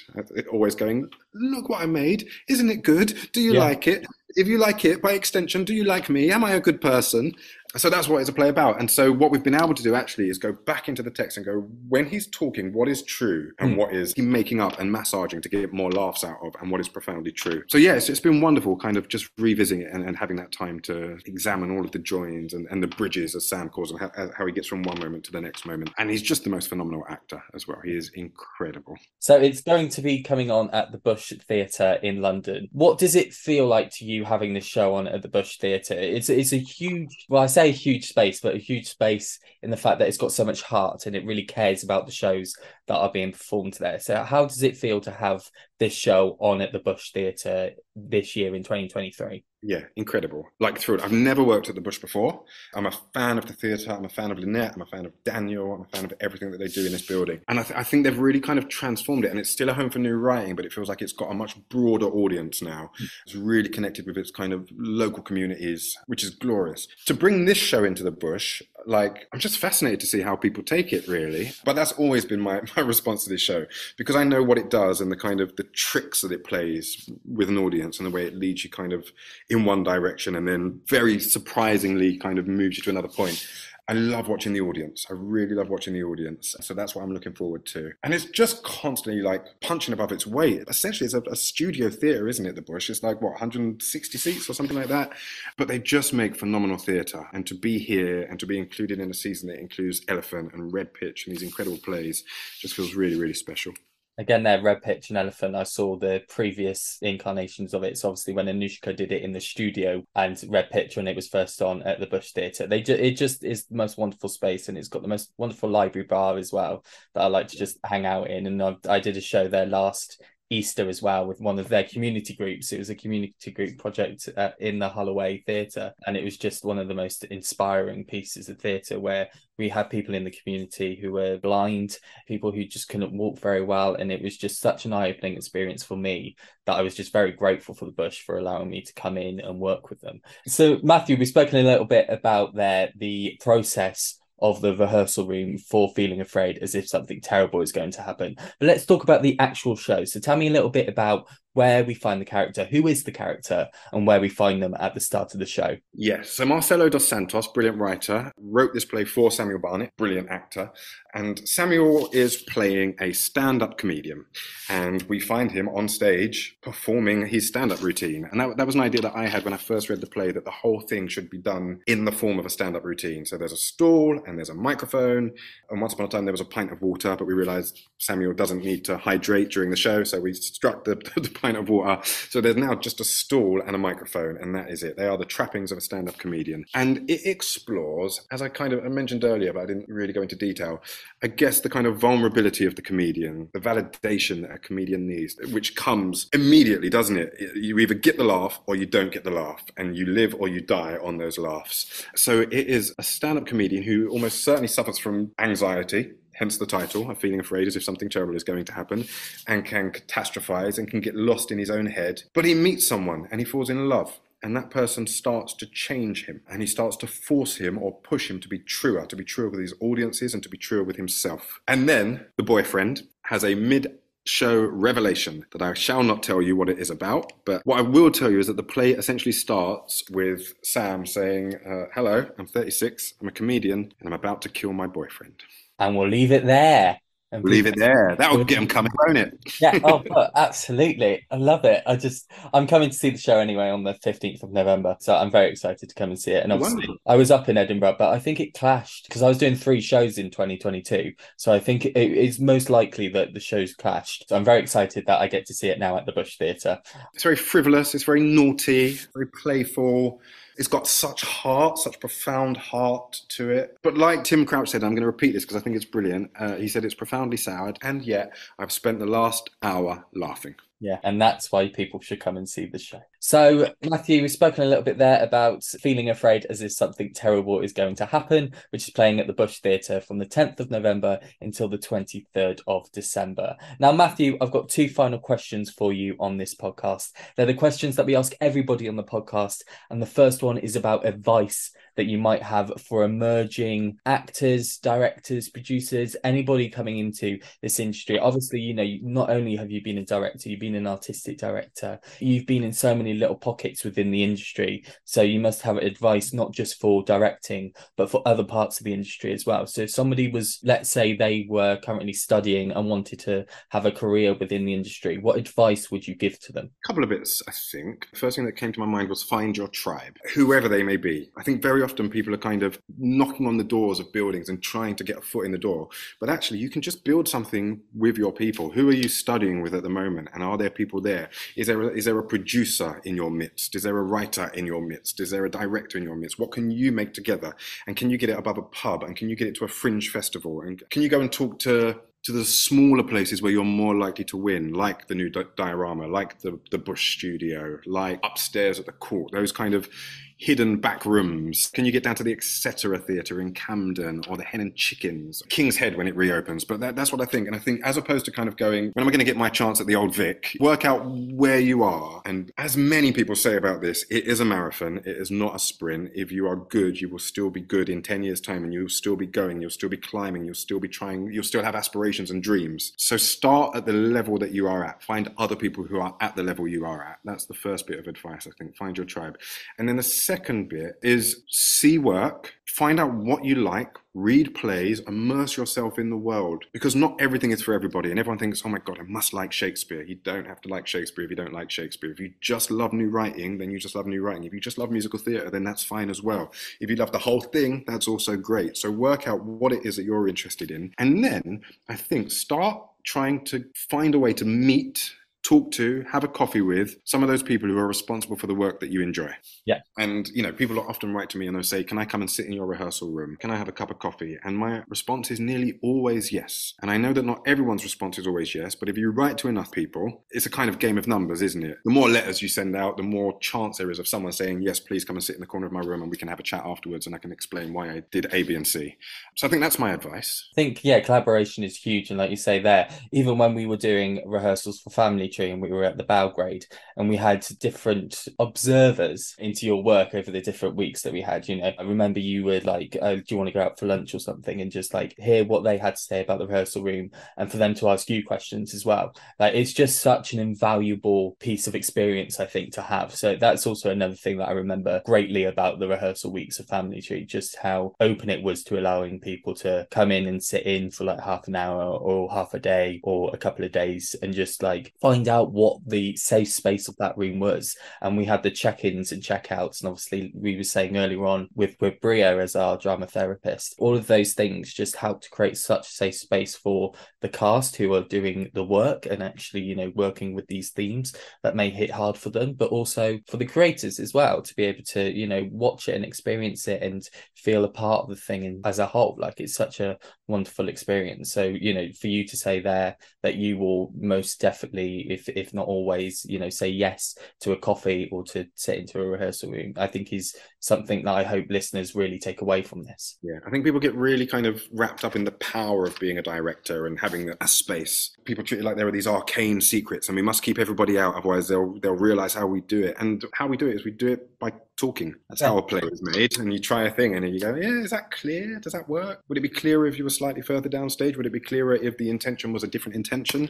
always 0.51 0.75
going 0.75 1.11
look 1.35 1.69
what 1.69 1.83
i 1.83 1.87
made. 1.87 2.29
Isn't 2.49 2.71
it 2.71 2.83
good? 2.83 3.15
Do 3.33 3.41
you 3.41 3.55
yeah. 3.55 3.61
like 3.61 3.87
it? 3.87 4.07
If 4.37 4.49
you 4.49 4.59
like 4.59 4.85
it 4.85 5.03
by 5.03 5.13
extension 5.13 5.65
do 5.65 5.75
you 5.75 5.85
like 5.85 6.09
me? 6.09 6.31
Am 6.31 6.45
i 6.45 6.53
a 6.53 6.61
good 6.61 6.81
person 6.81 7.35
so 7.77 7.91
that's 7.91 8.09
what 8.09 8.21
it's 8.21 8.31
a 8.31 8.33
play 8.33 8.49
about. 8.49 8.81
And 8.81 8.91
so 8.91 9.13
what 9.13 9.31
we've 9.31 9.43
been 9.43 9.55
able 9.55 9.75
to 9.75 9.83
do 9.83 9.95
actually 9.95 10.29
is 10.29 10.39
go 10.39 10.53
back 10.53 10.89
into 10.89 11.03
the 11.03 11.11
text 11.11 11.37
and 11.37 11.47
go, 11.47 11.61
when 11.89 12.07
he's 12.07 12.27
talking, 12.29 12.73
what 12.73 12.89
is 12.89 13.03
true 13.03 13.53
and 13.59 13.75
mm. 13.75 13.77
what 13.77 13.95
is 13.95 14.13
he 14.15 14.23
making 14.23 14.61
up 14.61 14.79
and 14.79 14.91
massaging 14.91 15.41
to 15.43 15.49
get 15.49 15.73
more 15.73 15.91
laughs 15.91 16.25
out 16.25 16.39
of 16.43 16.55
and 16.61 16.71
what 16.71 16.81
is 16.81 16.89
profoundly 16.89 17.33
true. 17.33 17.63
So 17.69 17.79
yes, 17.79 18.09
it's 18.09 18.21
been 18.21 18.41
wonderful 18.41 18.77
kind 18.77 18.97
of 18.97 19.09
just 19.09 19.29
revisiting 19.39 19.83
it 19.83 19.93
and, 19.93 20.05
and 20.05 20.17
having 20.17 20.37
that 20.37 20.53
time 20.53 20.81
to 20.81 21.19
examine 21.27 21.77
all 21.77 21.85
of 21.85 21.91
the 21.93 21.99
joins 21.99 22.55
and, 22.55 22.67
and 22.71 22.83
the 22.83 22.89
bridges 22.89 23.35
as 23.35 23.49
Sam 23.49 23.69
calls 23.69 23.91
them, 23.91 23.99
how, 23.99 24.31
how 24.37 24.47
he 24.47 24.53
gets 24.53 24.69
from 24.69 24.83
one 24.83 24.99
moment 24.99 25.25
to 25.25 25.33
the 25.33 25.41
next 25.41 25.67
moment. 25.67 25.91
And 25.99 26.11
he's 26.11 26.23
just 26.23 26.45
the 26.45 26.51
most 26.51 26.69
phenomenal 26.69 27.05
actor 27.09 27.43
as 27.55 27.67
well. 27.67 27.81
He 27.85 27.97
is 27.97 28.11
incredible. 28.15 28.97
So 29.19 29.37
it's 29.37 29.63
going 29.63 29.89
to 29.91 30.03
be 30.03 30.23
coming 30.23 30.51
on 30.51 30.71
at 30.71 30.93
the 30.93 30.99
Bush 30.99 31.33
Theatre 31.49 31.99
in 32.03 32.21
London. 32.21 32.69
What 32.73 32.99
does 32.99 33.15
it 33.15 33.33
feel 33.33 33.67
like 33.67 33.91
to 33.95 34.05
you 34.05 34.25
having 34.25 34.55
this 34.55 34.65
show 34.65 34.95
on 34.95 35.07
at 35.07 35.23
the 35.23 35.29
Bush 35.29 35.59
Theatre? 35.59 35.95
It's, 35.95 36.29
it's 36.29 36.53
a 36.53 36.59
huge, 36.59 37.27
well, 37.29 37.43
I 37.43 37.47
say 37.47 37.66
a 37.67 37.73
huge 37.73 38.09
space, 38.09 38.41
but 38.41 38.55
a 38.55 38.59
huge 38.59 38.89
space 38.89 39.39
in 39.63 39.71
the 39.71 39.77
fact 39.77 39.99
that 39.99 40.09
it's 40.09 40.17
got 40.17 40.33
so 40.33 40.45
much 40.45 40.63
heart 40.63 41.07
and 41.07 41.15
it 41.15 41.25
really 41.27 41.45
cares 41.45 41.83
about 41.83 42.07
the 42.07 42.13
shows 42.13 42.55
that 42.87 42.97
are 42.97 43.11
being 43.11 43.33
performed 43.33 43.75
there. 43.75 43.99
So, 43.99 44.23
how 44.23 44.47
does 44.47 44.63
it 44.63 44.77
feel 44.77 45.01
to 45.03 45.11
have 45.11 45.51
this 45.79 45.93
show 45.93 46.37
on 46.41 46.61
at 46.61 46.73
the 46.73 46.79
Bush 46.79 47.13
Theatre 47.13 47.73
this 47.95 48.37
year 48.37 48.55
in 48.55 48.63
2023? 48.63 49.45
Yeah, 49.63 49.81
incredible. 49.97 50.45
Like 50.61 50.79
through 50.79 50.97
it. 50.97 51.05
I've 51.05 51.11
never 51.11 51.43
worked 51.43 51.69
at 51.69 51.75
the 51.75 51.81
Bush 51.81 51.99
before. 51.99 52.45
I'm 52.75 52.87
a 52.87 52.93
fan 53.13 53.37
of 53.37 53.47
the 53.47 53.53
theatre. 53.53 53.91
I'm 53.91 54.05
a 54.05 54.09
fan 54.09 54.31
of 54.31 54.39
Lynette. 54.39 54.75
I'm 54.77 54.83
a 54.83 54.87
fan 54.87 55.07
of 55.07 55.13
Daniel. 55.25 55.73
I'm 55.73 55.81
a 55.81 55.97
fan 55.97 56.05
of 56.05 56.15
everything 56.21 56.53
that 56.53 56.59
they 56.59 56.69
do 56.69 56.87
in 56.87 56.93
this 56.93 57.05
building. 57.05 57.41
And 57.49 57.59
I, 57.59 57.63
th- 57.65 57.77
I, 57.77 57.83
think 57.83 58.05
they've 58.05 58.17
really 58.19 58.39
kind 58.39 58.61
of 58.61 58.69
transformed 58.69 59.25
it. 59.25 59.31
And 59.33 59.41
it's 59.41 59.51
still 59.51 59.69
a 59.69 59.75
home 59.75 59.91
for 59.91 59.99
new 59.99 60.15
writing, 60.15 60.55
but 60.55 60.65
it 60.65 60.73
feels 60.73 60.89
like 60.89 61.03
it's 61.03 61.13
got 61.13 61.33
a 61.33 61.35
much 61.35 61.57
broader 61.69 62.07
audience 62.07 62.63
now. 62.63 62.93
It's 63.27 63.35
really 63.35 63.69
connected 63.69 64.07
with 64.07 64.17
its 64.17 64.31
kind 64.31 64.53
of 64.53 64.69
local 64.77 65.23
communities, 65.23 65.97
which 66.07 66.23
is 66.23 66.31
glorious. 66.31 66.87
To 67.07 67.15
bring 67.15 67.45
this 67.45 67.59
show 67.59 67.83
into 67.83 68.05
the 68.05 68.13
Bush, 68.13 68.63
like, 68.87 69.27
I'm 69.33 69.41
just 69.41 69.59
fascinated 69.59 70.01
to 70.01 70.07
see 70.07 70.21
how 70.21 70.37
people 70.37 70.63
take 70.63 70.93
it, 70.93 71.07
really. 71.09 71.53
But 71.65 71.75
that's 71.75 71.93
always 71.93 72.25
been 72.25 72.41
my, 72.41 72.63
my 72.77 72.83
response 72.83 73.25
to 73.25 73.31
this 73.31 73.41
show 73.41 73.67
because 73.97 74.17
I 74.17 74.25
know 74.25 74.43
what 74.43 74.59
it 74.59 74.71
does 74.71 75.01
and 75.01 75.11
the 75.11 75.17
kind 75.17 75.41
of 75.41 75.57
the 75.57 75.65
tricks 75.65 76.23
that 76.23 76.33
it 76.33 76.45
plays 76.45 77.11
with 77.25 77.49
an 77.49 77.59
audience 77.59 77.99
and 77.99 78.07
the 78.07 78.11
way 78.11 78.27
it 78.27 78.37
leads 78.37 78.65
you 78.65 78.71
kind 78.71 78.93
of 78.93 79.13
in 79.51 79.65
one 79.65 79.83
direction 79.83 80.37
and 80.37 80.47
then 80.47 80.81
very 80.87 81.19
surprisingly 81.19 82.17
kind 82.17 82.39
of 82.39 82.47
moves 82.47 82.77
you 82.77 82.83
to 82.85 82.91
another 82.91 83.09
point. 83.09 83.47
I 83.89 83.93
love 83.93 84.27
watching 84.29 84.53
the 84.53 84.61
audience. 84.61 85.07
I 85.09 85.13
really 85.13 85.55
love 85.55 85.69
watching 85.69 85.95
the 85.95 86.03
audience. 86.03 86.57
So 86.61 86.75
that's 86.75 86.95
what 86.95 87.03
I'm 87.03 87.13
looking 87.13 87.35
forward 87.35 87.65
to. 87.67 87.93
And 88.03 88.13
it's 88.13 88.25
just 88.25 88.65
constantly 88.65 89.23
like 89.23 89.45
punching 89.61 89.95
above 89.95 90.11
its 90.11 90.27
weight. 90.27 90.65
Essentially, 90.69 91.07
it's 91.07 91.15
a, 91.15 91.23
a 91.31 91.37
studio 91.37 91.89
theatre, 91.89 92.27
isn't 92.27 92.45
it? 92.45 92.57
The 92.57 92.63
Bush. 92.63 92.91
It's 92.91 93.05
like, 93.05 93.23
what, 93.23 93.33
160 93.33 94.19
seats 94.19 94.51
or 94.51 94.55
something 94.55 94.77
like 94.77 94.89
that? 94.89 95.13
But 95.57 95.69
they 95.69 95.79
just 95.79 96.13
make 96.13 96.35
phenomenal 96.35 96.79
theatre. 96.79 97.29
And 97.33 97.47
to 97.47 97.55
be 97.55 97.79
here 97.79 98.23
and 98.23 98.41
to 98.41 98.47
be 98.47 98.59
included 98.59 98.99
in 98.99 99.11
a 99.11 99.15
season 99.15 99.49
that 99.51 99.61
includes 99.61 100.03
Elephant 100.09 100.53
and 100.53 100.73
Red 100.73 100.93
Pitch 100.93 101.27
and 101.27 101.37
these 101.37 101.45
incredible 101.45 101.79
plays 101.79 102.25
just 102.59 102.75
feels 102.75 102.95
really, 102.95 103.17
really 103.17 103.35
special 103.35 103.73
again 104.19 104.43
there 104.43 104.63
red 104.63 104.83
pitch 104.83 105.11
and 105.11 105.19
elephant 105.19 105.55
i 105.55 105.63
saw 105.63 105.97
the 105.97 106.23
previous 106.29 106.99
incarnations 107.03 107.75
of 107.75 107.83
it. 107.83 107.99
So 107.99 108.09
obviously 108.09 108.35
when 108.35 108.47
Anoushka 108.47 108.97
did 108.97 109.13
it 109.13 109.23
in 109.23 109.33
the 109.33 109.41
studio 109.41 110.03
and 110.15 110.43
red 110.49 110.71
pitch 110.71 110.97
when 110.97 111.09
it 111.09 111.17
was 111.17 111.29
first 111.29 111.61
on 111.63 111.83
at 111.83 112.01
the 112.01 112.07
bush 112.07 112.33
theatre. 112.33 112.67
They 112.67 112.83
ju- 112.83 112.95
it 112.95 113.13
just 113.13 113.45
is 113.45 113.67
the 113.67 113.77
most 113.77 113.99
wonderful 113.99 114.29
space 114.29 114.69
and 114.69 114.77
it's 114.77 114.89
got 114.89 115.03
the 115.03 115.09
most 115.09 115.33
wonderful 115.37 115.71
library 115.71 116.07
bar 116.07 116.37
as 116.37 116.53
well 116.53 116.85
that 117.15 117.23
i 117.23 117.27
like 117.27 117.49
to 117.49 117.57
just 117.57 117.79
hang 117.85 118.07
out 118.07 118.31
in. 118.31 118.47
And 118.47 118.63
I, 118.63 118.77
I 118.89 119.01
did 119.01 119.17
a 119.17 119.21
show 119.21 119.49
there 119.49 119.67
last 119.67 120.23
Easter 120.51 120.89
as 120.89 121.03
well 121.03 121.27
with 121.27 121.41
one 121.41 121.59
of 121.59 121.69
their 121.69 121.85
community 121.85 122.35
groups. 122.35 122.73
It 122.73 122.79
was 122.79 122.91
a 122.91 122.95
community 122.95 123.51
group 123.51 123.79
project 123.79 124.29
uh, 124.37 124.51
in 124.61 124.79
the 124.79 124.89
Holloway 124.89 125.43
Theatre, 125.47 125.93
and 126.07 126.17
it 126.17 126.25
was 126.25 126.37
just 126.37 126.65
one 126.65 126.79
of 126.79 126.89
the 126.89 126.95
most 126.95 127.25
inspiring 127.25 128.05
pieces 128.05 128.49
of 128.49 128.59
theatre 128.59 129.01
where 129.01 129.29
we 129.59 129.69
had 129.69 129.91
people 129.91 130.15
in 130.15 130.25
the 130.25 130.31
community 130.31 130.99
who 131.01 131.13
were 131.13 131.39
blind, 131.39 131.99
people 132.29 132.53
who 132.53 132.65
just 132.65 132.89
couldn't 132.89 133.17
walk 133.17 133.41
very 133.41 133.63
well, 133.63 133.95
and 133.95 134.13
it 134.13 134.23
was 134.23 134.37
just 134.37 134.61
such 134.61 134.85
an 134.85 134.93
eye-opening 134.93 135.37
experience 135.37 135.83
for 135.83 135.97
me 135.97 136.37
that 136.67 136.77
I 136.77 136.83
was 136.83 136.95
just 136.95 137.13
very 137.13 137.33
grateful 137.33 137.75
for 137.75 137.87
the 137.87 137.93
Bush 137.93 138.23
for 138.23 138.39
allowing 138.39 138.71
me 138.71 138.83
to 138.83 138.95
come 138.95 139.17
in 139.17 139.41
and 139.41 139.59
work 139.59 139.91
with 139.91 140.01
them. 140.01 140.21
So, 140.47 140.79
Matthew, 140.83 141.17
we've 141.17 141.29
spoken 141.29 141.59
a 141.59 141.63
little 141.63 141.87
bit 141.87 142.07
about 142.09 142.55
there 142.55 142.93
the 142.97 143.39
process 143.41 144.19
of 144.39 144.61
the 144.61 144.77
rehearsal 144.77 145.27
room 145.27 145.59
for 145.59 145.91
feeling 145.95 146.21
afraid 146.21 146.59
as 146.59 146.75
if 146.75 146.89
something 146.89 147.21
terrible 147.21 147.61
is 147.61 147.73
going 147.73 147.91
to 147.93 148.03
happen. 148.03 148.35
But 148.37 148.67
let's 148.67 148.87
talk 148.87 149.03
about 149.03 149.23
the 149.23 149.39
actual 149.39 149.77
show. 149.77 150.05
So 150.05 150.21
tell 150.21 150.37
me 150.37 150.49
a 150.49 150.53
little 150.53 150.71
bit 150.71 150.89
about 150.89 151.27
where 151.57 151.83
we 151.83 151.95
find 151.95 152.21
the 152.21 152.27
character, 152.27 152.65
who 152.65 152.87
is 152.87 153.05
the 153.05 153.11
character, 153.11 153.69
and 153.91 154.07
where 154.07 154.21
we 154.21 154.29
find 154.29 154.63
them 154.63 154.77
at 154.79 154.93
the 154.93 155.01
start 155.01 155.33
of 155.33 155.41
the 155.41 155.47
show. 155.47 155.75
Yes, 155.95 156.29
so 156.29 156.45
Marcelo 156.45 156.91
dos 156.91 157.09
Santos, 157.09 157.49
brilliant 157.49 157.79
writer, 157.79 158.31
wrote 158.37 158.75
this 158.75 158.85
play 158.85 159.07
for 159.07 159.31
Samuel 159.31 159.59
Barnett, 159.59 159.97
brilliant 159.97 160.29
actor. 160.29 160.71
And 161.17 161.49
Samuel 161.49 162.11
is 162.13 162.37
playing 162.37 162.97
a 163.01 163.15
stand 163.15 163.63
up 163.63 163.79
comedian. 163.79 164.27
And 164.69 165.01
we 165.05 165.19
find 165.19 165.51
him 165.51 165.67
on 165.71 165.89
stage 165.89 166.59
performing 166.61 167.27
his 167.27 167.49
stand 167.49 167.73
up 167.73 167.81
routine. 167.81 168.29
And 168.31 168.39
that, 168.39 168.59
that 168.59 168.67
was 168.67 168.75
an 168.75 168.83
idea 168.83 169.01
that 169.01 169.17
I 169.17 169.27
had 169.27 169.43
when 169.43 169.55
I 169.55 169.57
first 169.57 169.89
read 169.89 170.03
the 170.03 170.07
play 170.07 170.31
that 170.33 170.45
the 170.45 170.51
whole 170.51 170.81
thing 170.81 171.09
should 171.09 171.31
be 171.31 171.39
done 171.39 171.81
in 171.87 172.05
the 172.05 172.13
form 172.13 172.39
of 172.39 172.45
a 172.45 172.51
stand 172.51 172.77
up 172.77 172.85
routine. 172.85 173.25
So 173.25 173.39
there's 173.39 173.53
a 173.53 173.57
stool 173.57 174.21
and 174.27 174.37
there's 174.37 174.51
a 174.51 174.55
microphone. 174.55 175.33
And 175.71 175.81
once 175.81 175.95
upon 175.95 176.05
a 176.05 176.09
time, 176.11 176.27
there 176.27 176.33
was 176.33 176.43
a 176.43 176.45
pint 176.45 176.71
of 176.71 176.83
water, 176.83 177.17
but 177.17 177.27
we 177.27 177.33
realized 177.33 177.81
Samuel 177.97 178.35
doesn't 178.35 178.63
need 178.63 178.85
to 178.85 178.99
hydrate 178.99 179.49
during 179.49 179.71
the 179.71 179.77
show. 179.77 180.05
So 180.05 180.21
we 180.21 180.35
struck 180.35 180.85
the, 180.85 180.97
the 181.17 181.31
pint 181.47 181.57
of 181.57 181.69
water. 181.69 182.01
So 182.29 182.41
there's 182.41 182.57
now 182.57 182.75
just 182.75 183.01
a 183.01 183.05
stool 183.05 183.63
and 183.65 183.75
a 183.75 183.79
microphone, 183.79 184.37
and 184.37 184.55
that 184.55 184.71
is 184.71 184.83
it. 184.83 184.97
They 184.97 185.07
are 185.07 185.17
the 185.17 185.25
trappings 185.25 185.71
of 185.71 185.79
a 185.79 185.81
stand 185.81 186.09
up 186.09 186.19
comedian. 186.19 186.65
And 186.75 187.09
it 187.09 187.25
explores, 187.25 188.27
as 188.31 188.43
I 188.43 188.49
kind 188.49 188.73
of 188.73 188.83
mentioned 188.91 189.25
earlier, 189.25 189.53
but 189.53 189.63
I 189.63 189.67
didn't 189.67 189.89
really 189.89 190.13
go 190.13 190.23
into 190.23 190.37
detail, 190.37 190.83
I 191.23 191.29
guess 191.29 191.61
the 191.61 191.71
kind 191.71 191.87
of 191.87 191.99
vulnerability 191.99 192.67
of 192.67 192.75
the 192.75 192.83
comedian, 192.83 193.49
the 193.53 193.61
validation 193.61 194.43
that 194.43 194.51
a 194.51 194.59
comedian 194.59 195.07
needs, 195.07 195.37
which 195.53 195.77
comes 195.77 196.29
immediately, 196.33 196.91
doesn't 196.91 197.17
it? 197.17 197.35
You 197.55 197.79
either 197.79 197.95
get 197.95 198.17
the 198.17 198.25
laugh 198.25 198.61
or 198.67 198.77
you 198.77 198.87
don't 198.87 199.13
get 199.13 199.25
the 199.25 199.31
laugh, 199.31 199.65
and 199.77 199.97
you 199.97 200.07
live 200.07 200.35
or 200.39 200.49
you 200.49 200.61
die 200.61 200.99
on 201.03 201.19
those 201.19 201.39
laughs. 201.39 202.05
So 202.17 202.41
it 202.41 202.53
is 202.53 202.93
a 202.99 203.03
stand 203.03 203.39
up 203.39 203.47
comedian 203.47 203.83
who 203.83 204.09
almost 204.09 204.43
certainly 204.43 204.69
suffers 204.69 204.99
from 204.99 205.31
anxiety 205.39 206.13
hence 206.37 206.59
the 206.59 206.67
title, 206.67 207.11
A 207.11 207.15
feeling 207.15 207.41
afraid 207.41 207.67
as 207.67 207.77
if 207.77 207.85
something 207.85 208.09
terrible 208.09 208.37
is 208.37 208.45
going 208.45 208.65
to 208.65 208.73
happen, 208.73 209.07
and 209.47 209.65
can 209.65 209.91
catastrophize 209.91 210.79
and 210.79 210.89
can 210.89 211.01
get 211.01 211.15
lost 211.15 211.51
in 211.51 211.59
his 211.59 211.71
own 211.71 211.87
head. 211.87 212.23
But 212.35 212.45
he 212.45 212.55
meets 212.55 212.87
someone 212.87 213.29
and 213.31 213.41
he 213.41 213.45
falls 213.45 213.71
in 213.71 213.89
love. 213.89 214.21
And 214.43 214.55
that 214.55 214.71
person 214.71 215.07
starts 215.07 215.55
to 215.55 215.67
change 215.67 216.27
him 216.27 216.43
and 216.49 216.61
he 216.61 216.69
starts 216.69 216.97
to 216.99 217.07
force 217.07 217.57
him 217.57 217.79
or 217.79 217.93
push 217.93 218.31
him 218.31 218.39
to 218.41 218.49
be 218.49 218.59
truer, 218.59 219.07
to 219.07 219.17
be 219.17 219.25
truer 219.25 219.49
with 219.49 219.61
his 219.61 219.75
audiences 219.81 220.35
and 220.35 220.43
to 220.43 220.49
be 220.49 220.59
truer 220.59 220.85
with 220.85 220.97
himself. 220.97 221.61
And 221.67 221.89
then 221.89 222.27
the 222.37 222.43
boyfriend 222.43 223.09
has 223.23 223.45
a 223.45 223.55
mid 223.55 223.99
show 224.25 224.61
revelation 224.61 225.47
that 225.53 225.63
I 225.63 225.73
shall 225.73 226.03
not 226.03 226.23
tell 226.23 226.43
you 226.43 226.55
what 226.55 226.69
it 226.69 226.79
is 226.79 226.91
about. 226.91 227.33
But 227.45 227.63
what 227.65 227.79
I 227.79 227.83
will 227.83 228.11
tell 228.11 228.31
you 228.31 228.39
is 228.39 228.47
that 228.49 228.57
the 228.57 228.63
play 228.63 228.93
essentially 228.93 229.33
starts 229.33 230.05
with 230.11 230.55
Sam 230.63 231.07
saying, 231.07 231.55
uh, 231.67 231.87
Hello, 231.95 232.27
I'm 232.39 232.47
36, 232.47 233.15
I'm 233.21 233.29
a 233.29 233.33
comedian, 233.33 233.95
and 233.99 234.07
I'm 234.07 234.13
about 234.13 234.43
to 234.43 234.49
kill 234.49 234.73
my 234.73 234.87
boyfriend 234.87 235.43
and 235.79 235.97
we'll 235.97 236.09
leave 236.09 236.33
it 236.33 236.45
there 236.45 236.99
And 237.33 237.45
Leave 237.45 237.67
it 237.67 237.77
there. 237.77 238.15
That 238.19 238.33
would 238.33 238.47
get 238.47 238.55
them 238.55 238.69
coming, 238.69 238.93
won't 239.05 239.19
it? 239.19 239.35
yeah, 239.61 239.79
oh, 239.83 240.03
absolutely. 240.37 241.27
I 241.29 241.37
love 241.37 241.65
it. 241.65 241.83
I 241.85 241.97
just, 241.97 242.31
I'm 242.55 242.69
coming 242.69 242.89
to 242.89 242.97
see 242.97 243.11
the 243.11 243.19
show 243.19 243.41
anyway 243.41 243.69
on 243.69 243.83
the 243.83 243.95
15th 243.95 244.45
of 244.45 244.53
November. 244.53 244.97
So 245.01 245.15
I'm 245.15 245.31
very 245.31 245.51
excited 245.51 245.89
to 245.89 245.95
come 245.97 246.11
and 246.11 246.19
see 246.19 246.31
it. 246.31 246.45
And 246.45 246.53
obviously, 246.53 246.87
Wonderful. 246.87 246.97
I 247.05 247.17
was 247.17 247.33
up 247.33 247.49
in 247.49 247.57
Edinburgh, 247.57 247.97
but 247.99 248.15
I 248.15 248.21
think 248.21 248.39
it 248.39 248.55
clashed 248.55 249.09
because 249.09 249.23
I 249.23 249.29
was 249.29 249.39
doing 249.39 249.57
three 249.57 249.81
shows 249.81 250.19
in 250.19 250.31
2022. 250.31 251.15
So 251.37 251.53
I 251.53 251.59
think 251.59 251.85
it 251.85 251.97
is 251.97 252.39
most 252.39 252.71
likely 252.71 253.09
that 253.09 253.35
the 253.35 253.41
shows 253.41 253.75
clashed. 253.75 254.29
So 254.29 254.37
I'm 254.37 254.45
very 254.45 254.61
excited 254.61 255.07
that 255.07 255.21
I 255.21 255.27
get 255.27 255.47
to 255.47 255.55
see 255.55 255.69
it 255.69 255.81
now 255.81 255.99
at 255.99 256.07
the 256.07 256.13
Bush 256.13 256.39
Theatre. 256.39 256.79
It's 257.13 257.25
very 257.25 257.37
frivolous, 257.37 257.95
it's 257.95 258.05
very 258.05 258.23
naughty, 258.23 258.99
very 259.13 259.27
playful. 259.43 260.21
It's 260.57 260.69
got 260.69 260.87
such 260.87 261.23
heart, 261.23 261.79
such 261.79 262.01
profound 262.01 262.57
heart 262.57 263.21
to 263.31 263.51
it. 263.51 263.77
But 263.83 263.97
like 263.97 264.25
Tim 264.25 264.47
Crouch 264.47 264.71
said, 264.71 264.83
I'm 264.83 264.93
going 264.93 265.03
to 265.03 265.07
repeat 265.07 265.33
this 265.33 265.45
because 265.45 265.57
I 265.57 265.61
think 265.61 265.77
it's 265.77 265.85
brilliant. 265.85 266.31
Uh, 266.39 266.57
he 266.57 266.69
said 266.69 266.85
it's 266.85 266.95
profoundly 266.95 267.37
sad, 267.37 267.79
and 267.83 268.03
yet 268.03 268.35
I've 268.59 268.73
spent 268.73 268.99
the 268.99 269.07
last 269.07 269.51
hour 269.63 270.05
laughing. 270.15 270.55
Yeah, 270.79 270.99
and 271.03 271.21
that's 271.21 271.51
why 271.51 271.69
people 271.69 272.01
should 272.01 272.21
come 272.21 272.37
and 272.37 272.47
see 272.47 272.67
the 272.67 272.79
show. 272.79 273.01
So, 273.19 273.73
Matthew, 273.89 274.21
we've 274.21 274.31
spoken 274.31 274.63
a 274.63 274.67
little 274.67 274.85
bit 274.85 274.99
there 274.99 275.23
about 275.23 275.65
feeling 275.65 276.11
afraid 276.11 276.45
as 276.47 276.61
if 276.61 276.73
something 276.73 277.15
terrible 277.15 277.61
is 277.61 277.73
going 277.73 277.97
to 277.97 278.05
happen, 278.05 278.53
which 278.71 278.87
is 278.87 278.95
playing 278.95 279.19
at 279.19 279.27
the 279.27 279.33
Bush 279.33 279.61
Theatre 279.61 280.01
from 280.03 280.19
the 280.19 280.27
10th 280.27 280.61
of 280.61 280.71
November 280.71 281.19
until 281.41 281.69
the 281.69 281.79
23rd 281.79 282.61
of 282.67 282.93
December. 282.93 283.57
Now, 283.81 283.93
Matthew, 283.93 284.37
I've 284.41 284.53
got 284.53 284.69
two 284.69 284.89
final 284.91 285.19
questions 285.19 285.71
for 285.71 285.95
you 285.95 286.15
on 286.21 286.37
this 286.37 286.55
podcast. 286.55 287.13
They're 287.37 287.47
the 287.47 287.55
questions 287.55 287.97
that 287.97 288.07
we 288.07 288.15
ask 288.15 288.35
everybody 288.41 288.87
on 288.87 288.97
the 288.97 289.03
podcast. 289.03 289.63
And 289.89 290.01
the 290.01 290.07
first 290.07 290.43
one 290.43 290.59
is 290.59 290.77
about 290.77 291.07
advice 291.07 291.73
that 291.97 292.07
you 292.07 292.19
might 292.19 292.43
have 292.43 292.73
for 292.87 293.03
emerging 293.03 293.99
actors, 294.07 294.79
directors, 294.79 295.49
producers, 295.49 296.15
anybody 296.23 296.69
coming 296.69 296.99
into 296.99 297.39
this 297.63 297.81
industry? 297.81 298.19
Obviously, 298.19 298.61
you 298.61 298.75
know, 298.75 298.87
not 299.03 299.31
only 299.31 299.57
have 299.57 299.71
you 299.71 299.83
been 299.83 299.99
a 299.99 300.05
director, 300.05 300.49
you've 300.49 300.61
been 300.61 300.66
an 300.75 300.87
artistic 300.87 301.39
director, 301.39 302.01
you've 302.19 302.47
been 302.47 302.65
in 302.65 302.73
so 302.73 302.95
many 302.95 303.15
little 303.15 303.37
pockets 303.37 303.85
within 303.85 304.11
the 304.11 304.25
industry. 304.25 304.85
So 305.05 305.23
you 305.23 305.41
must 305.41 305.63
have 305.63 305.77
advice 305.77 306.33
not 306.33 306.53
just 306.53 306.81
for 306.81 307.03
directing, 307.05 307.73
but 307.97 308.11
for 308.11 308.23
other 308.27 308.45
parts 308.45 308.81
of 308.81 308.85
the 308.85 308.93
industry 308.93 309.33
as 309.33 309.47
well. 309.47 309.67
So 309.67 309.83
if 309.83 309.91
somebody 309.91 310.29
was, 310.29 310.59
let's 310.63 310.91
say, 310.91 311.17
they 311.17 311.47
were 311.49 311.79
currently 311.85 312.13
studying 312.13 312.73
and 312.73 312.89
wanted 312.89 313.21
to 313.21 313.45
have 313.71 313.87
a 313.87 313.93
career 313.93 314.35
within 314.35 314.65
the 314.65 314.75
industry, 314.75 315.19
what 315.19 315.39
advice 315.39 315.91
would 315.91 316.07
you 316.07 316.15
give 316.15 316.41
to 316.41 316.53
them? 316.53 316.71
A 316.85 316.89
couple 316.89 317.03
of 317.03 317.11
bits, 317.11 317.43
I 317.49 317.53
think. 317.73 318.09
The 318.11 318.19
first 318.19 318.37
thing 318.37 318.47
that 318.47 318.57
came 318.57 318.73
to 318.73 318.81
my 318.81 318.87
mind 318.87 319.09
was 319.09 319.23
find 319.23 319.57
your 319.57 319.69
tribe, 319.69 320.17
whoever 320.35 320.69
they 320.69 320.83
may 320.83 320.97
be. 320.97 321.31
I 321.37 321.43
think 321.43 321.63
very 321.63 321.83
often 321.83 322.09
people 322.09 322.35
are 322.35 322.39
kind 322.39 322.63
of 322.63 322.79
knocking 322.99 323.47
on 323.47 323.57
the 323.57 323.65
doors 323.65 324.01
of 324.01 324.13
buildings 324.13 324.49
and 324.49 324.63
trying 324.63 324.97
to 324.97 325.05
get 325.05 325.19
a 325.19 325.23
foot 325.23 325.47
in 325.47 325.53
the 325.53 325.59
door. 325.59 325.89
But 326.21 326.31
actually, 326.31 326.59
you 326.59 326.71
can 326.71 326.83
just 326.83 327.05
build 327.05 327.29
something 327.29 327.81
with 327.95 328.17
your 328.17 328.33
people. 328.33 328.71
Who 328.71 328.89
are 328.89 328.95
you 328.95 329.09
studying 329.09 329.61
with 329.63 329.75
at 329.75 329.83
the 329.83 329.89
moment? 329.89 330.29
And 330.35 330.43
are 330.43 330.56
there 330.57 330.71
people 330.71 331.01
there? 331.01 331.31
Is 331.57 331.67
there 331.67 331.83
a, 331.83 331.89
is 331.89 332.05
there 332.05 332.19
a 332.19 332.23
producer 332.23 333.01
in 333.05 333.17
your 333.17 333.31
midst? 333.31 333.75
Is 333.75 333.83
there 333.83 333.97
a 333.99 334.03
writer 334.03 334.51
in 334.55 334.67
your 334.67 334.81
midst? 334.81 335.21
Is 335.21 335.31
there 335.31 335.45
a 335.45 335.51
director 335.51 335.99
in 335.99 336.05
your 336.05 336.17
midst? 336.17 336.39
What 336.39 336.53
can 336.53 336.71
you 336.71 336.93
make 336.93 337.15
together? 337.15 337.55
And 337.87 337.97
can 337.97 338.11
you 338.11 338.19
get 338.19 338.31
it 338.31 338.39
above 338.39 338.59
a 338.59 338.63
pub? 338.63 339.03
And 339.03 339.17
can 339.17 339.29
you 339.29 339.37
get 339.37 339.49
it 339.49 339.55
to 339.57 339.65
a 339.65 339.69
fringe 339.69 340.11
festival? 340.11 340.61
And 340.61 340.83
can 340.91 341.03
you 341.03 341.09
go 341.09 341.21
and 341.21 341.33
talk 341.33 341.59
to 341.61 342.01
to 342.27 342.33
the 342.33 342.45
smaller 342.45 343.05
places 343.05 343.41
where 343.41 343.53
you're 343.53 343.63
more 343.63 343.95
likely 343.95 344.25
to 344.25 344.37
win, 344.37 344.73
like 344.73 345.07
the 345.07 345.15
new 345.15 345.31
diorama, 345.31 346.09
like 346.09 346.41
the 346.41 346.59
the 346.73 346.79
Bush 346.79 347.17
Studio, 347.17 347.79
like 347.87 348.19
upstairs 348.25 348.81
at 348.81 348.87
the 348.87 348.93
court. 348.93 349.31
Those 349.31 349.53
kind 349.53 349.75
of 349.75 349.89
hidden 350.37 350.77
back 350.79 351.05
rooms? 351.07 351.71
Can 351.73 351.85
you 351.85 351.93
get 351.93 352.03
down 352.03 352.15
to 352.17 352.23
the 352.23 352.33
Etc. 352.33 352.99
Theatre 352.99 353.41
in 353.41 353.53
Camden 353.53 354.23
or 354.29 354.37
the 354.37 354.45
Hen 354.45 354.61
and 354.61 354.75
Chickens, 354.75 355.43
King's 355.49 355.77
Head 355.77 355.97
when 355.97 356.07
it 356.07 356.17
reopens? 356.17 356.65
But 356.65 356.81
that, 356.81 356.97
that's 356.97 357.13
what 357.13 357.21
I 357.21 357.25
think. 357.25 357.47
And 357.47 357.57
I 357.57 357.59
think 357.59 357.81
as 357.85 357.97
opposed 357.97 358.25
to 358.27 358.31
kind 358.31 358.49
of 358.49 358.57
going, 358.57 358.91
when 358.93 359.03
am 359.03 359.09
I 359.09 359.11
going 359.11 359.19
to 359.19 359.25
get 359.25 359.37
my 359.37 359.49
chance 359.49 359.81
at 359.81 359.87
the 359.87 359.97
Old 359.97 360.15
Vic? 360.15 360.57
Work 360.61 360.85
out 360.85 361.07
where 361.07 361.59
you 361.59 361.83
are. 361.83 362.23
And 362.25 362.53
as 362.59 362.77
many 362.77 363.13
people 363.13 363.35
say 363.35 363.57
about 363.57 363.81
this, 363.81 364.05
it 364.11 364.27
is 364.27 364.41
a 364.41 364.45
marathon. 364.45 364.99
It 364.99 365.17
is 365.17 365.31
not 365.31 365.57
a 365.57 365.59
sprint. 365.59 366.13
If 366.15 366.31
you 366.31 366.47
are 366.47 366.57
good, 366.57 367.01
you 367.01 367.09
will 367.09 367.19
still 367.19 367.51
be 367.51 367.61
good 367.61 367.89
in 367.89 368.03
10 368.03 368.23
years' 368.23 368.41
time 368.41 368.65
and 368.65 368.73
you'll 368.73 368.89
still 368.89 369.17
be 369.17 369.27
going. 369.27 369.61
You'll 369.61 369.71
still 369.71 369.89
be 369.89 369.97
climbing. 369.97 370.45
You'll 370.45 370.55
still 370.55 370.81
be 370.81 370.89
trying. 370.89 371.33
You'll 371.33 371.45
still 371.45 371.63
have 371.63 371.75
aspirations 371.75 372.31
and 372.31 372.43
dreams. 372.43 372.93
So 372.97 373.17
start 373.17 373.77
at 373.77 373.87
the 373.87 373.93
level 373.93 374.39
that 374.39 374.53
you 374.53 374.69
are 374.69 374.85
at. 374.85 375.03
Find 375.03 375.33
other 375.39 375.57
people 375.57 375.85
who 375.85 376.01
are 376.01 376.17
at 376.21 376.37
the 376.37 376.43
level 376.43 376.69
you 376.69 376.85
are 376.85 377.03
at. 377.03 377.19
That's 377.25 377.47
the 377.47 377.55
first 377.55 377.87
bit 377.87 377.99
of 377.99 378.07
advice, 378.07 378.47
I 378.47 378.51
think. 378.59 378.77
Find 378.77 378.97
your 378.97 379.07
tribe. 379.07 379.39
And 379.79 379.89
then 379.89 379.97
the 379.97 380.03
second 380.27 380.69
bit 380.69 380.99
is 381.03 381.45
see 381.49 381.99
work, 381.99 382.53
find 382.65 382.99
out 382.99 383.15
what 383.15 383.45
you 383.45 383.55
like, 383.55 383.97
read 384.13 384.55
plays, 384.55 384.99
immerse 385.01 385.57
yourself 385.57 385.99
in 385.99 386.11
the 386.11 386.17
world. 386.17 386.65
Because 386.73 386.97
not 386.97 387.21
everything 387.21 387.53
is 387.53 387.63
for 387.63 387.73
everybody. 387.73 388.11
And 388.11 388.19
everyone 388.19 388.39
thinks, 388.39 388.63
oh 388.65 388.69
my 388.69 388.79
God, 388.85 388.99
I 388.99 389.05
must 389.05 389.33
like 389.33 389.53
Shakespeare. 389.53 390.03
You 390.03 390.17
don't 390.17 390.47
have 390.47 390.61
to 390.63 390.69
like 390.69 390.87
Shakespeare 390.87 391.25
if 391.25 391.31
you 391.31 391.37
don't 391.37 391.53
like 391.53 391.71
Shakespeare. 391.71 392.11
If 392.11 392.19
you 392.19 392.33
just 392.41 392.71
love 392.71 392.93
new 392.93 393.09
writing, 393.09 393.57
then 393.57 393.71
you 393.71 393.79
just 393.79 393.95
love 393.95 394.07
new 394.07 394.23
writing. 394.23 394.45
If 394.45 394.53
you 394.53 394.61
just 394.61 394.79
love 394.79 394.91
musical 394.91 395.19
theatre, 395.19 395.49
then 395.49 395.65
that's 395.65 395.85
fine 395.85 396.11
as 396.11 396.23
well. 396.23 396.53
If 396.81 396.91
you 396.91 396.97
love 396.97 397.13
the 397.13 397.19
whole 397.19 397.41
thing, 397.41 397.85
that's 397.87 398.09
also 398.09 398.37
great. 398.37 398.77
So 398.77 398.91
work 398.91 399.29
out 399.29 399.45
what 399.45 399.73
it 399.73 399.87
is 399.87 399.97
that 399.97 400.05
you're 400.05 400.29
interested 400.29 400.73
in. 400.73 400.93
And 400.99 401.23
then 401.23 401.63
I 401.89 401.95
think 401.95 402.33
start 402.33 402.83
trying 403.05 403.45
to 403.45 403.65
find 403.75 404.15
a 404.15 404.19
way 404.19 404.33
to 404.33 404.45
meet 404.45 405.13
talk 405.47 405.71
to, 405.71 406.05
have 406.11 406.25
a 406.25 406.29
coffee 406.29 406.61
with 406.61 406.97
some 407.05 407.23
of 407.23 407.29
those 407.29 407.43
people 407.43 407.69
who 407.69 407.79
are 407.79 407.87
responsible 407.87 408.37
for 408.37 408.49
the 408.49 408.55
work 408.55 408.81
that 408.81 408.91
you 408.91 409.01
enjoy. 409.01 409.31
Yeah. 409.65 409.81
And, 409.97 410.27
you 410.35 410.43
know, 410.43 410.53
people 410.53 410.81
often 410.81 411.15
write 411.15 411.31
to 411.31 411.39
me 411.39 411.47
and 411.47 411.55
they'll 411.55 411.63
say, 411.63 411.85
Can 411.85 411.99
I 411.99 412.05
come 412.05 412.21
and 412.21 412.31
sit 412.31 412.47
in 412.47 412.53
your 412.53 412.67
rehearsal 412.67 413.13
room? 413.13 413.37
Can 413.39 413.53
I 413.53 413.57
have 413.57 413.69
a 413.69 413.73
cup 413.73 413.91
of 413.91 414.01
coffee? 414.01 414.37
And 414.43 414.59
my 414.59 414.83
response 414.89 415.31
is 415.31 415.39
nearly 415.39 415.79
always 415.85 416.33
yes. 416.33 416.75
And 416.83 416.91
I 416.91 416.97
know 416.97 417.13
that 417.13 417.25
not 417.25 417.43
everyone's 417.47 417.85
response 417.85 418.19
is 418.19 418.27
always 418.27 418.55
yes, 418.57 418.75
but 418.75 418.89
if 418.89 418.99
you 418.99 419.11
write 419.11 419.39
to 419.39 419.49
enough 419.49 419.71
people, 419.71 420.25
it's 420.31 420.47
a 420.47 420.51
kind 420.51 420.69
of 420.69 420.81
game 420.81 420.99
of 420.99 421.07
numbers, 421.07 421.43
isn't 421.43 421.63
it? 421.63 421.79
The 421.85 421.93
more 421.93 422.09
letters 422.09 422.43
you 422.43 422.49
send 422.49 422.75
out, 422.75 422.97
the 422.97 423.05
more 423.05 423.39
chance 423.39 423.79
there 423.79 423.91
is 423.91 424.01
of 424.01 424.09
someone 424.09 424.33
saying, 424.33 424.63
Yes, 424.63 424.81
please 424.81 425.05
come 425.05 425.15
and 425.15 425.25
sit 425.25 425.37
in 425.37 425.41
the 425.41 425.47
corner 425.47 425.67
of 425.67 425.73
my 425.73 425.81
room 425.81 426.03
and 426.03 426.11
we 426.11 426.17
can 426.17 426.29
have 426.29 426.41
a 426.41 426.45
chat 426.45 426.65
afterwards 426.67 427.07
and 427.07 427.15
I 427.15 427.19
can 427.19 427.31
explain 427.31 427.73
why 427.73 427.91
I 427.91 428.03
did 428.11 428.27
A, 428.33 428.43
B, 428.43 428.57
and 428.57 428.67
C. 428.67 428.97
So 429.37 429.47
I 429.47 429.51
think 429.51 429.63
that's 429.63 429.79
my 429.79 429.93
advice. 429.93 430.49
I 430.53 430.55
think, 430.57 430.83
yeah, 430.83 430.99
collaboration 430.99 431.63
is 431.63 431.77
huge. 431.77 432.11
And 432.11 432.19
like 432.19 432.31
you 432.31 432.37
say 432.37 432.59
there, 432.59 432.89
even 433.13 433.39
when 433.39 433.55
we 433.55 433.67
were 433.67 433.77
doing 433.77 434.23
rehearsals 434.27 434.81
for 434.81 434.91
Family 434.91 435.29
And 435.39 435.61
we 435.61 435.71
were 435.71 435.85
at 435.85 435.97
the 435.97 436.05
Belgrade 436.05 436.67
and 436.97 437.09
we 437.09 437.17
had 437.17 437.47
different 437.61 438.27
observers 438.39 439.35
into 439.39 439.67
your 439.67 439.83
work 439.83 440.15
over 440.15 440.31
the 440.31 440.41
different 440.41 440.77
weeks 440.77 441.03
that 441.03 441.13
we 441.13 441.21
had. 441.21 441.49
You 441.49 441.57
know, 441.57 441.73
I 441.79 441.83
remember 441.83 442.21
you 442.21 442.45
were 442.45 442.61
like, 442.61 442.97
oh, 443.01 443.17
do 443.17 443.25
you 443.29 443.37
want 443.37 443.49
to 443.49 443.55
go 443.55 443.63
out 443.63 443.79
for 443.79 443.87
lunch 443.87 444.15
or 444.15 444.19
something? 444.19 444.61
And 444.61 444.71
just 444.71 444.95
like 444.95 445.15
hear 445.19 445.45
what 445.45 445.65
they 445.65 445.79
had 445.79 445.97
to 445.97 446.03
say 446.03 446.23
about 446.23 446.39
the 446.39 446.47
rehearsal 446.47 446.83
room 446.83 447.11
and 447.37 447.51
for 447.51 447.57
them 447.57 447.75
to 447.75 447.89
ask 447.89 448.09
you 448.09 448.25
questions 448.25 448.75
as 448.75 448.85
well. 448.85 449.15
Like 449.39 449.55
it's 449.55 449.73
just 449.73 450.01
such 450.01 450.33
an 450.33 450.39
invaluable 450.39 451.37
piece 451.41 451.67
of 451.67 451.75
experience, 451.75 452.41
I 452.41 452.47
think, 452.47 452.73
to 452.75 452.83
have. 452.83 453.15
So 453.15 453.37
that's 453.37 453.67
also 453.67 453.91
another 453.91 454.15
thing 454.15 454.39
that 454.39 454.49
I 454.49 454.53
remember 454.53 455.03
greatly 455.05 455.45
about 455.45 455.79
the 455.79 455.89
rehearsal 455.89 456.33
weeks 456.33 456.59
of 456.59 456.67
Family 456.67 457.01
Tree, 457.01 457.25
just 457.25 457.57
how 457.57 457.95
open 458.01 458.31
it 458.31 458.43
was 458.43 458.63
to 458.65 458.79
allowing 458.79 459.21
people 459.21 459.55
to 459.57 459.87
come 459.91 460.11
in 460.11 460.27
and 460.27 460.43
sit 460.43 460.65
in 460.65 460.91
for 460.91 461.05
like 461.05 461.21
half 461.21 461.49
an 461.49 461.57
hour 461.57 461.83
or 461.83 462.31
half 462.31 462.55
a 462.55 462.59
day 462.59 463.01
or 463.03 463.31
a 463.33 463.39
couple 463.39 463.65
of 463.65 463.73
days 463.73 464.15
and 464.23 464.33
just 464.33 464.63
like 464.63 464.93
find 465.01 465.26
out 465.29 465.53
what 465.53 465.79
the 465.87 466.17
safe 466.17 466.49
space 466.49 466.89
of 466.89 466.97
that 466.99 467.17
room 467.17 467.41
was. 467.41 467.77
And 468.01 468.17
we 468.17 468.25
had 468.25 468.43
the 468.43 468.51
check-ins 468.51 469.13
and 469.13 469.23
check-outs, 469.23 469.81
and 469.81 469.89
obviously 469.89 470.33
we 470.35 470.57
were 470.57 470.63
saying 470.63 470.97
earlier 470.97 471.25
on 471.25 471.49
with 471.55 471.77
with 471.81 472.01
Bria 472.01 472.39
as 472.39 472.57
our 472.57 472.77
drama 472.79 473.07
therapist, 473.07 473.75
all 473.79 473.97
of 473.97 474.07
those 474.07 474.35
things 474.35 474.73
just 474.73 474.97
help 474.97 475.23
to 475.23 475.31
create 475.31 475.57
such 475.57 475.89
a 475.89 475.91
safe 475.91 476.17
space 476.17 476.57
for 476.57 476.93
the 477.21 477.29
cast 477.29 477.77
who 477.77 477.95
are 477.95 478.03
doing 478.03 478.51
the 478.55 478.65
work 478.65 479.07
and 479.07 479.23
actually, 479.23 479.63
you 479.63 479.77
know, 479.77 479.93
working 479.95 480.35
with 480.35 480.47
these 480.47 480.71
themes 480.71 481.15
that 481.43 481.57
may 481.57 481.71
hit 481.71 481.91
hard 481.91 482.17
for 482.17 482.31
them, 482.31 482.55
but 482.55 482.71
also 482.71 483.19
for 483.27 483.37
the 483.37 483.47
creators 483.47 483.99
as 483.99 484.15
well 484.15 484.43
to 484.43 484.55
be 484.55 484.65
able 484.65 484.83
to, 484.85 485.11
you 485.11 485.27
know, 485.27 485.47
watch 485.51 485.89
it 485.89 485.95
and 485.95 486.05
experience 486.05 486.69
it 486.69 486.83
and 486.83 487.09
feel 487.35 487.65
a 487.65 487.69
part 487.69 488.03
of 488.03 488.09
the 488.09 488.17
thing 488.17 488.61
as 488.65 488.79
a 488.79 488.87
whole. 488.87 489.17
Like 489.19 489.41
it's 489.41 489.55
such 489.55 489.81
a 489.81 489.99
wonderful 490.29 490.69
experience. 490.69 491.33
So, 491.33 491.45
you 491.45 491.75
know, 491.75 491.89
for 492.01 492.09
you 492.09 492.27
to 492.27 492.37
say 492.37 492.61
there 492.61 492.97
that 493.23 493.37
you 493.37 493.59
will 493.59 493.93
most 493.97 494.41
definitely, 494.41 495.07
if 495.11 495.29
if 495.29 495.55
not 495.55 495.67
always, 495.67 496.25
you 496.29 496.39
know, 496.39 496.51
say 496.51 496.69
yes 496.69 497.17
to 497.41 497.53
a 497.53 497.57
coffee 497.57 498.09
or 498.11 498.25
to 498.25 498.47
sit 498.55 498.79
into 498.79 499.01
a 499.01 499.07
rehearsal 499.07 499.51
room, 499.51 499.75
I 499.77 499.87
think 499.87 500.13
is 500.13 500.37
something 500.61 501.05
that 501.05 501.15
I 501.15 501.23
hope 501.23 501.47
listeners 501.49 501.95
really 501.95 502.19
take 502.19 502.41
away 502.41 502.63
from 502.63 502.83
this. 502.83 503.19
Yeah, 503.23 503.39
I 503.47 503.51
think 503.51 503.65
people 503.65 503.81
get 503.81 503.95
really 503.95 504.27
kind 504.27 504.47
of 504.47 504.63
wrapped 504.73 505.05
up 505.05 505.17
in 505.17 505.25
the 505.25 505.33
power 505.33 505.87
of 505.87 505.99
being 505.99 506.19
a 506.19 506.23
director 506.23 506.87
and 506.87 506.99
having 506.99 507.33
a 507.41 507.49
space. 507.49 508.15
People 508.25 508.45
treat 508.45 508.61
it 508.61 508.65
like 508.65 508.77
there 508.77 508.89
are 508.89 508.93
these 508.93 509.07
arcane 509.07 509.61
secrets 509.61 510.09
and 510.09 510.17
we 510.17 510.23
must 510.23 510.43
keep 510.43 510.59
everybody 510.59 510.99
out, 510.99 511.15
otherwise 511.15 511.49
they'll 511.49 511.79
they'll 511.81 511.95
realize 511.95 512.35
how 512.35 512.47
we 512.47 512.61
do 512.63 512.83
it. 512.83 512.97
And 512.99 513.25
how 513.33 513.47
we 513.47 513.57
do 513.57 513.69
it 513.69 513.77
is 513.77 513.85
we 513.85 513.93
do 513.93 514.09
it 514.09 514.39
by 514.39 514.53
talking. 514.77 515.15
That's 515.29 515.43
how 515.43 515.59
a 515.59 515.63
play 515.63 515.81
is 515.81 516.03
made. 516.03 516.39
And 516.39 516.53
you 516.53 516.59
try 516.59 516.85
a 516.85 516.91
thing 516.91 517.15
and 517.15 517.25
then 517.25 517.33
you 517.33 517.41
go, 517.41 517.55
yeah, 517.55 517.83
is 517.83 517.91
that 517.91 518.11
clear? 518.11 518.59
Does 518.61 518.73
that 518.73 518.89
work? 518.89 519.23
Would 519.29 519.39
it 519.39 519.43
be 519.43 519.49
clearer 519.49 519.87
if 519.87 519.99
you 519.99 520.05
were 520.05 520.11
slightly 520.11 520.43
further 520.43 520.69
downstage? 520.69 521.17
Would 521.17 521.27
it 521.27 521.33
be 521.33 521.41
clearer 521.41 521.75
if 521.75 521.97
the 521.99 522.11
intention 522.11 522.53
was 522.53 522.63
a 522.63 522.67
different 522.67 522.95
intention? 522.95 523.49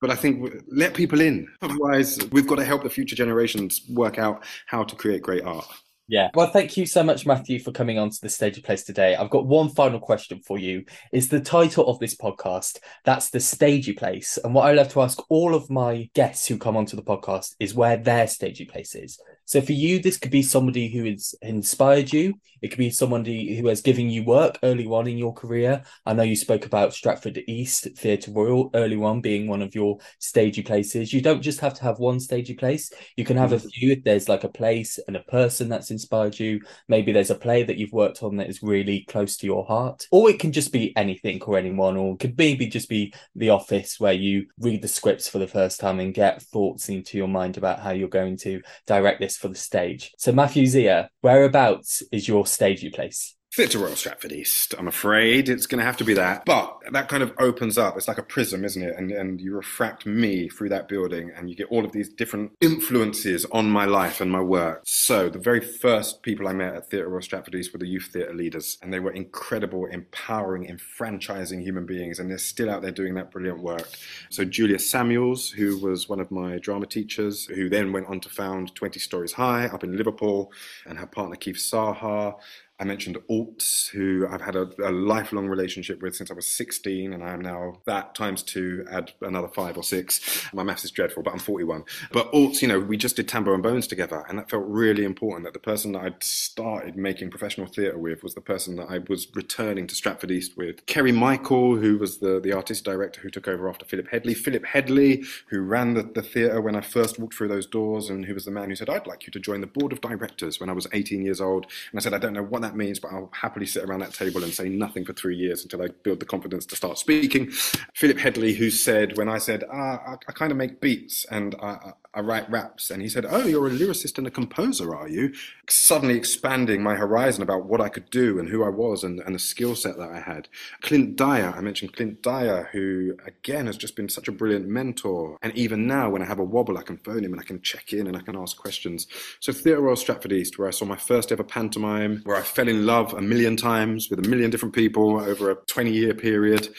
But 0.00 0.10
I 0.10 0.14
think 0.14 0.64
let 0.68 0.94
people 0.94 1.20
in. 1.20 1.48
Otherwise, 1.60 2.18
we've 2.30 2.46
got 2.46 2.56
to 2.56 2.64
help 2.64 2.82
the 2.82 2.90
future 2.90 3.16
generations 3.16 3.82
work 3.88 4.18
out 4.18 4.44
how 4.66 4.84
to 4.84 4.96
create 4.96 5.22
great 5.22 5.44
art. 5.44 5.66
Yeah. 6.10 6.28
Well, 6.34 6.50
thank 6.50 6.76
you 6.76 6.86
so 6.86 7.04
much, 7.04 7.24
Matthew, 7.24 7.60
for 7.60 7.70
coming 7.70 7.96
on 7.96 8.10
to 8.10 8.20
the 8.20 8.28
Stagey 8.28 8.62
Place 8.62 8.82
today. 8.82 9.14
I've 9.14 9.30
got 9.30 9.46
one 9.46 9.68
final 9.68 10.00
question 10.00 10.40
for 10.44 10.58
you. 10.58 10.84
Is 11.12 11.28
the 11.28 11.38
title 11.38 11.86
of 11.86 12.00
this 12.00 12.16
podcast? 12.16 12.80
That's 13.04 13.30
the 13.30 13.38
Stagey 13.38 13.92
Place. 13.92 14.36
And 14.42 14.52
what 14.52 14.66
I 14.66 14.72
love 14.72 14.88
to 14.88 15.02
ask 15.02 15.20
all 15.30 15.54
of 15.54 15.70
my 15.70 16.10
guests 16.12 16.48
who 16.48 16.58
come 16.58 16.76
onto 16.76 16.96
the 16.96 17.02
podcast 17.04 17.54
is 17.60 17.76
where 17.76 17.96
their 17.96 18.26
Stagey 18.26 18.64
Place 18.64 18.96
is. 18.96 19.20
So 19.44 19.60
for 19.60 19.72
you, 19.72 20.00
this 20.00 20.16
could 20.16 20.30
be 20.30 20.42
somebody 20.42 20.88
who 20.88 21.04
has 21.04 21.34
inspired 21.42 22.12
you. 22.12 22.34
It 22.62 22.68
could 22.68 22.78
be 22.78 22.90
somebody 22.90 23.56
who 23.56 23.66
has 23.66 23.80
given 23.80 24.08
you 24.08 24.22
work 24.22 24.58
early 24.62 24.86
on 24.86 25.08
in 25.08 25.18
your 25.18 25.34
career. 25.34 25.82
I 26.06 26.12
know 26.12 26.22
you 26.22 26.36
spoke 26.36 26.66
about 26.66 26.94
Stratford 26.94 27.42
East 27.48 27.88
Theatre 27.96 28.30
Royal 28.30 28.70
early 28.74 28.96
on 28.96 29.20
being 29.20 29.48
one 29.48 29.62
of 29.62 29.74
your 29.74 29.98
stagey 30.20 30.62
places. 30.62 31.12
You 31.12 31.20
don't 31.20 31.42
just 31.42 31.58
have 31.60 31.74
to 31.74 31.82
have 31.82 31.98
one 31.98 32.20
stagey 32.20 32.54
place. 32.54 32.92
You 33.16 33.24
can 33.24 33.36
have 33.36 33.52
a 33.52 33.56
mm-hmm. 33.56 33.68
few 33.68 33.92
if 33.92 34.04
there's 34.04 34.28
like 34.28 34.44
a 34.44 34.48
place 34.48 35.00
and 35.08 35.16
a 35.16 35.24
person 35.24 35.68
that's 35.68 35.90
inspired 36.00 36.38
you. 36.38 36.60
Maybe 36.88 37.12
there's 37.12 37.30
a 37.30 37.34
play 37.34 37.62
that 37.62 37.76
you've 37.76 37.92
worked 37.92 38.22
on 38.22 38.36
that 38.36 38.48
is 38.48 38.62
really 38.62 39.04
close 39.08 39.36
to 39.38 39.46
your 39.46 39.64
heart. 39.64 40.06
Or 40.10 40.30
it 40.30 40.40
can 40.40 40.52
just 40.52 40.72
be 40.72 40.96
anything 40.96 41.42
or 41.42 41.58
anyone, 41.58 41.96
or 41.96 42.14
it 42.14 42.20
could 42.20 42.38
maybe 42.38 42.66
just 42.66 42.88
be 42.88 43.12
the 43.34 43.50
office 43.50 44.00
where 44.00 44.12
you 44.12 44.46
read 44.58 44.82
the 44.82 44.88
scripts 44.88 45.28
for 45.28 45.38
the 45.38 45.46
first 45.46 45.80
time 45.80 46.00
and 46.00 46.14
get 46.14 46.42
thoughts 46.42 46.88
into 46.88 47.16
your 47.16 47.28
mind 47.28 47.56
about 47.56 47.80
how 47.80 47.90
you're 47.90 48.08
going 48.08 48.36
to 48.38 48.60
direct 48.86 49.20
this 49.20 49.36
for 49.36 49.48
the 49.48 49.54
stage. 49.54 50.12
So, 50.18 50.32
Matthew 50.32 50.64
Xia, 50.64 51.08
whereabouts 51.22 52.02
is 52.10 52.26
your 52.26 52.46
stagey 52.46 52.90
place? 52.90 53.36
Theatre 53.52 53.80
Royal 53.80 53.96
Stratford 53.96 54.30
East. 54.30 54.76
I'm 54.78 54.86
afraid 54.86 55.48
it's 55.48 55.66
going 55.66 55.80
to 55.80 55.84
have 55.84 55.96
to 55.96 56.04
be 56.04 56.14
that. 56.14 56.44
But 56.44 56.78
that 56.92 57.08
kind 57.08 57.20
of 57.20 57.32
opens 57.36 57.76
up. 57.76 57.96
It's 57.96 58.06
like 58.06 58.18
a 58.18 58.22
prism, 58.22 58.64
isn't 58.64 58.80
it? 58.80 58.94
And, 58.96 59.10
and 59.10 59.40
you 59.40 59.56
refract 59.56 60.06
me 60.06 60.48
through 60.48 60.68
that 60.68 60.86
building 60.86 61.32
and 61.34 61.50
you 61.50 61.56
get 61.56 61.66
all 61.68 61.84
of 61.84 61.90
these 61.90 62.08
different 62.08 62.52
influences 62.60 63.44
on 63.46 63.68
my 63.68 63.86
life 63.86 64.20
and 64.20 64.30
my 64.30 64.40
work. 64.40 64.82
So 64.84 65.28
the 65.28 65.40
very 65.40 65.58
first 65.58 66.22
people 66.22 66.46
I 66.46 66.52
met 66.52 66.76
at 66.76 66.90
Theatre 66.90 67.08
Royal 67.08 67.22
Stratford 67.22 67.56
East 67.56 67.72
were 67.72 67.80
the 67.80 67.88
youth 67.88 68.10
theatre 68.12 68.32
leaders. 68.32 68.78
And 68.82 68.92
they 68.92 69.00
were 69.00 69.10
incredible, 69.10 69.86
empowering, 69.86 70.66
enfranchising 70.66 71.60
human 71.60 71.86
beings. 71.86 72.20
And 72.20 72.30
they're 72.30 72.38
still 72.38 72.70
out 72.70 72.82
there 72.82 72.92
doing 72.92 73.14
that 73.14 73.32
brilliant 73.32 73.58
work. 73.58 73.88
So 74.28 74.44
Julia 74.44 74.78
Samuels, 74.78 75.50
who 75.50 75.76
was 75.78 76.08
one 76.08 76.20
of 76.20 76.30
my 76.30 76.58
drama 76.58 76.86
teachers, 76.86 77.46
who 77.46 77.68
then 77.68 77.92
went 77.92 78.06
on 78.06 78.20
to 78.20 78.28
found 78.28 78.76
20 78.76 79.00
Stories 79.00 79.32
High 79.32 79.66
up 79.66 79.82
in 79.82 79.96
Liverpool, 79.96 80.52
and 80.86 80.96
her 80.96 81.06
partner 81.06 81.34
Keith 81.34 81.56
Saha 81.56 82.36
I 82.80 82.84
mentioned 82.84 83.18
Ultz, 83.28 83.90
who 83.90 84.26
I've 84.30 84.40
had 84.40 84.56
a, 84.56 84.70
a, 84.82 84.90
lifelong 84.90 85.48
relationship 85.48 86.00
with 86.00 86.16
since 86.16 86.30
I 86.30 86.34
was 86.34 86.46
16, 86.46 87.12
and 87.12 87.22
I 87.22 87.34
am 87.34 87.42
now 87.42 87.74
that 87.84 88.14
times 88.14 88.42
two, 88.42 88.86
add 88.90 89.12
another 89.20 89.48
five 89.48 89.76
or 89.76 89.82
six. 89.82 90.48
My 90.54 90.62
maths 90.62 90.82
is 90.84 90.90
dreadful, 90.90 91.22
but 91.22 91.34
I'm 91.34 91.40
41. 91.40 91.84
But 92.10 92.32
Ultz, 92.32 92.62
you 92.62 92.68
know, 92.68 92.80
we 92.80 92.96
just 92.96 93.16
did 93.16 93.28
Tambo 93.28 93.52
and 93.52 93.62
Bones 93.62 93.86
together, 93.86 94.24
and 94.30 94.38
that 94.38 94.48
felt 94.48 94.64
really 94.66 95.04
important 95.04 95.44
that 95.44 95.52
the 95.52 95.58
person 95.58 95.92
that 95.92 96.04
I'd 96.04 96.24
started 96.24 96.96
making 96.96 97.28
professional 97.28 97.66
theatre 97.66 97.98
with 97.98 98.22
was 98.22 98.34
the 98.34 98.40
person 98.40 98.76
that 98.76 98.88
I 98.88 99.00
was 99.10 99.28
returning 99.34 99.86
to 99.86 99.94
Stratford 99.94 100.30
East 100.30 100.56
with. 100.56 100.86
Kerry 100.86 101.12
Michael, 101.12 101.76
who 101.76 101.98
was 101.98 102.20
the, 102.20 102.40
the 102.40 102.52
artist 102.52 102.82
director 102.86 103.20
who 103.20 103.28
took 103.28 103.46
over 103.46 103.68
after 103.68 103.84
Philip 103.84 104.08
Headley. 104.10 104.32
Philip 104.32 104.64
Headley, 104.64 105.22
who 105.48 105.60
ran 105.60 105.92
the, 105.92 106.02
the 106.02 106.22
theatre 106.22 106.62
when 106.62 106.76
I 106.76 106.80
first 106.80 107.18
walked 107.18 107.34
through 107.34 107.48
those 107.48 107.66
doors, 107.66 108.08
and 108.08 108.24
who 108.24 108.32
was 108.32 108.46
the 108.46 108.50
man 108.50 108.70
who 108.70 108.76
said, 108.76 108.88
I'd 108.88 109.06
like 109.06 109.26
you 109.26 109.30
to 109.32 109.38
join 109.38 109.60
the 109.60 109.66
board 109.66 109.92
of 109.92 110.00
directors 110.00 110.58
when 110.58 110.70
I 110.70 110.72
was 110.72 110.86
18 110.94 111.20
years 111.20 111.42
old. 111.42 111.66
And 111.90 112.00
I 112.00 112.02
said, 112.02 112.14
I 112.14 112.18
don't 112.18 112.32
know 112.32 112.42
what 112.42 112.62
that 112.62 112.69
that 112.70 112.76
means, 112.76 113.00
but 113.00 113.10
I'll 113.12 113.30
happily 113.32 113.66
sit 113.66 113.82
around 113.82 114.00
that 114.00 114.14
table 114.14 114.44
and 114.44 114.52
say 114.52 114.68
nothing 114.68 115.04
for 115.04 115.12
three 115.12 115.36
years 115.36 115.62
until 115.62 115.82
I 115.82 115.88
build 116.04 116.20
the 116.20 116.24
confidence 116.24 116.66
to 116.66 116.76
start 116.76 116.98
speaking. 116.98 117.50
Philip 117.94 118.18
Headley, 118.18 118.54
who 118.54 118.70
said, 118.70 119.16
when 119.16 119.28
I 119.28 119.38
said, 119.38 119.64
ah, 119.72 120.00
I, 120.06 120.12
I 120.28 120.32
kind 120.32 120.52
of 120.52 120.58
make 120.58 120.80
beats 120.80 121.24
and 121.26 121.56
I, 121.60 121.92
I 122.12 122.20
write 122.20 122.50
raps. 122.50 122.90
And 122.90 123.00
he 123.00 123.08
said, 123.08 123.24
Oh, 123.28 123.46
you're 123.46 123.68
a 123.68 123.70
lyricist 123.70 124.18
and 124.18 124.26
a 124.26 124.30
composer, 124.30 124.94
are 124.94 125.08
you? 125.08 125.32
Suddenly 125.68 126.16
expanding 126.16 126.82
my 126.82 126.96
horizon 126.96 127.42
about 127.42 127.66
what 127.66 127.80
I 127.80 127.88
could 127.88 128.10
do 128.10 128.40
and 128.40 128.48
who 128.48 128.64
I 128.64 128.68
was 128.68 129.04
and, 129.04 129.20
and 129.20 129.34
the 129.34 129.38
skill 129.38 129.76
set 129.76 129.96
that 129.98 130.10
I 130.10 130.18
had. 130.18 130.48
Clint 130.82 131.14
Dyer, 131.14 131.54
I 131.56 131.60
mentioned 131.60 131.92
Clint 131.94 132.20
Dyer, 132.20 132.68
who 132.72 133.16
again 133.24 133.66
has 133.66 133.76
just 133.76 133.94
been 133.94 134.08
such 134.08 134.26
a 134.26 134.32
brilliant 134.32 134.66
mentor. 134.66 135.38
And 135.42 135.54
even 135.56 135.86
now, 135.86 136.10
when 136.10 136.22
I 136.22 136.26
have 136.26 136.40
a 136.40 136.44
wobble, 136.44 136.78
I 136.78 136.82
can 136.82 136.96
phone 136.98 137.24
him 137.24 137.32
and 137.32 137.40
I 137.40 137.44
can 137.44 137.60
check 137.62 137.92
in 137.92 138.08
and 138.08 138.16
I 138.16 138.20
can 138.20 138.36
ask 138.36 138.56
questions. 138.56 139.06
So, 139.38 139.52
Theatre 139.52 139.80
Royal 139.80 139.96
Stratford 139.96 140.32
East, 140.32 140.58
where 140.58 140.66
I 140.66 140.72
saw 140.72 140.86
my 140.86 140.96
first 140.96 141.30
ever 141.30 141.44
pantomime, 141.44 142.22
where 142.24 142.36
I 142.36 142.42
fell 142.42 142.68
in 142.68 142.86
love 142.86 143.14
a 143.14 143.22
million 143.22 143.56
times 143.56 144.10
with 144.10 144.18
a 144.18 144.28
million 144.28 144.50
different 144.50 144.74
people 144.74 145.20
over 145.20 145.50
a 145.50 145.54
20 145.54 145.92
year 145.92 146.14
period 146.14 146.74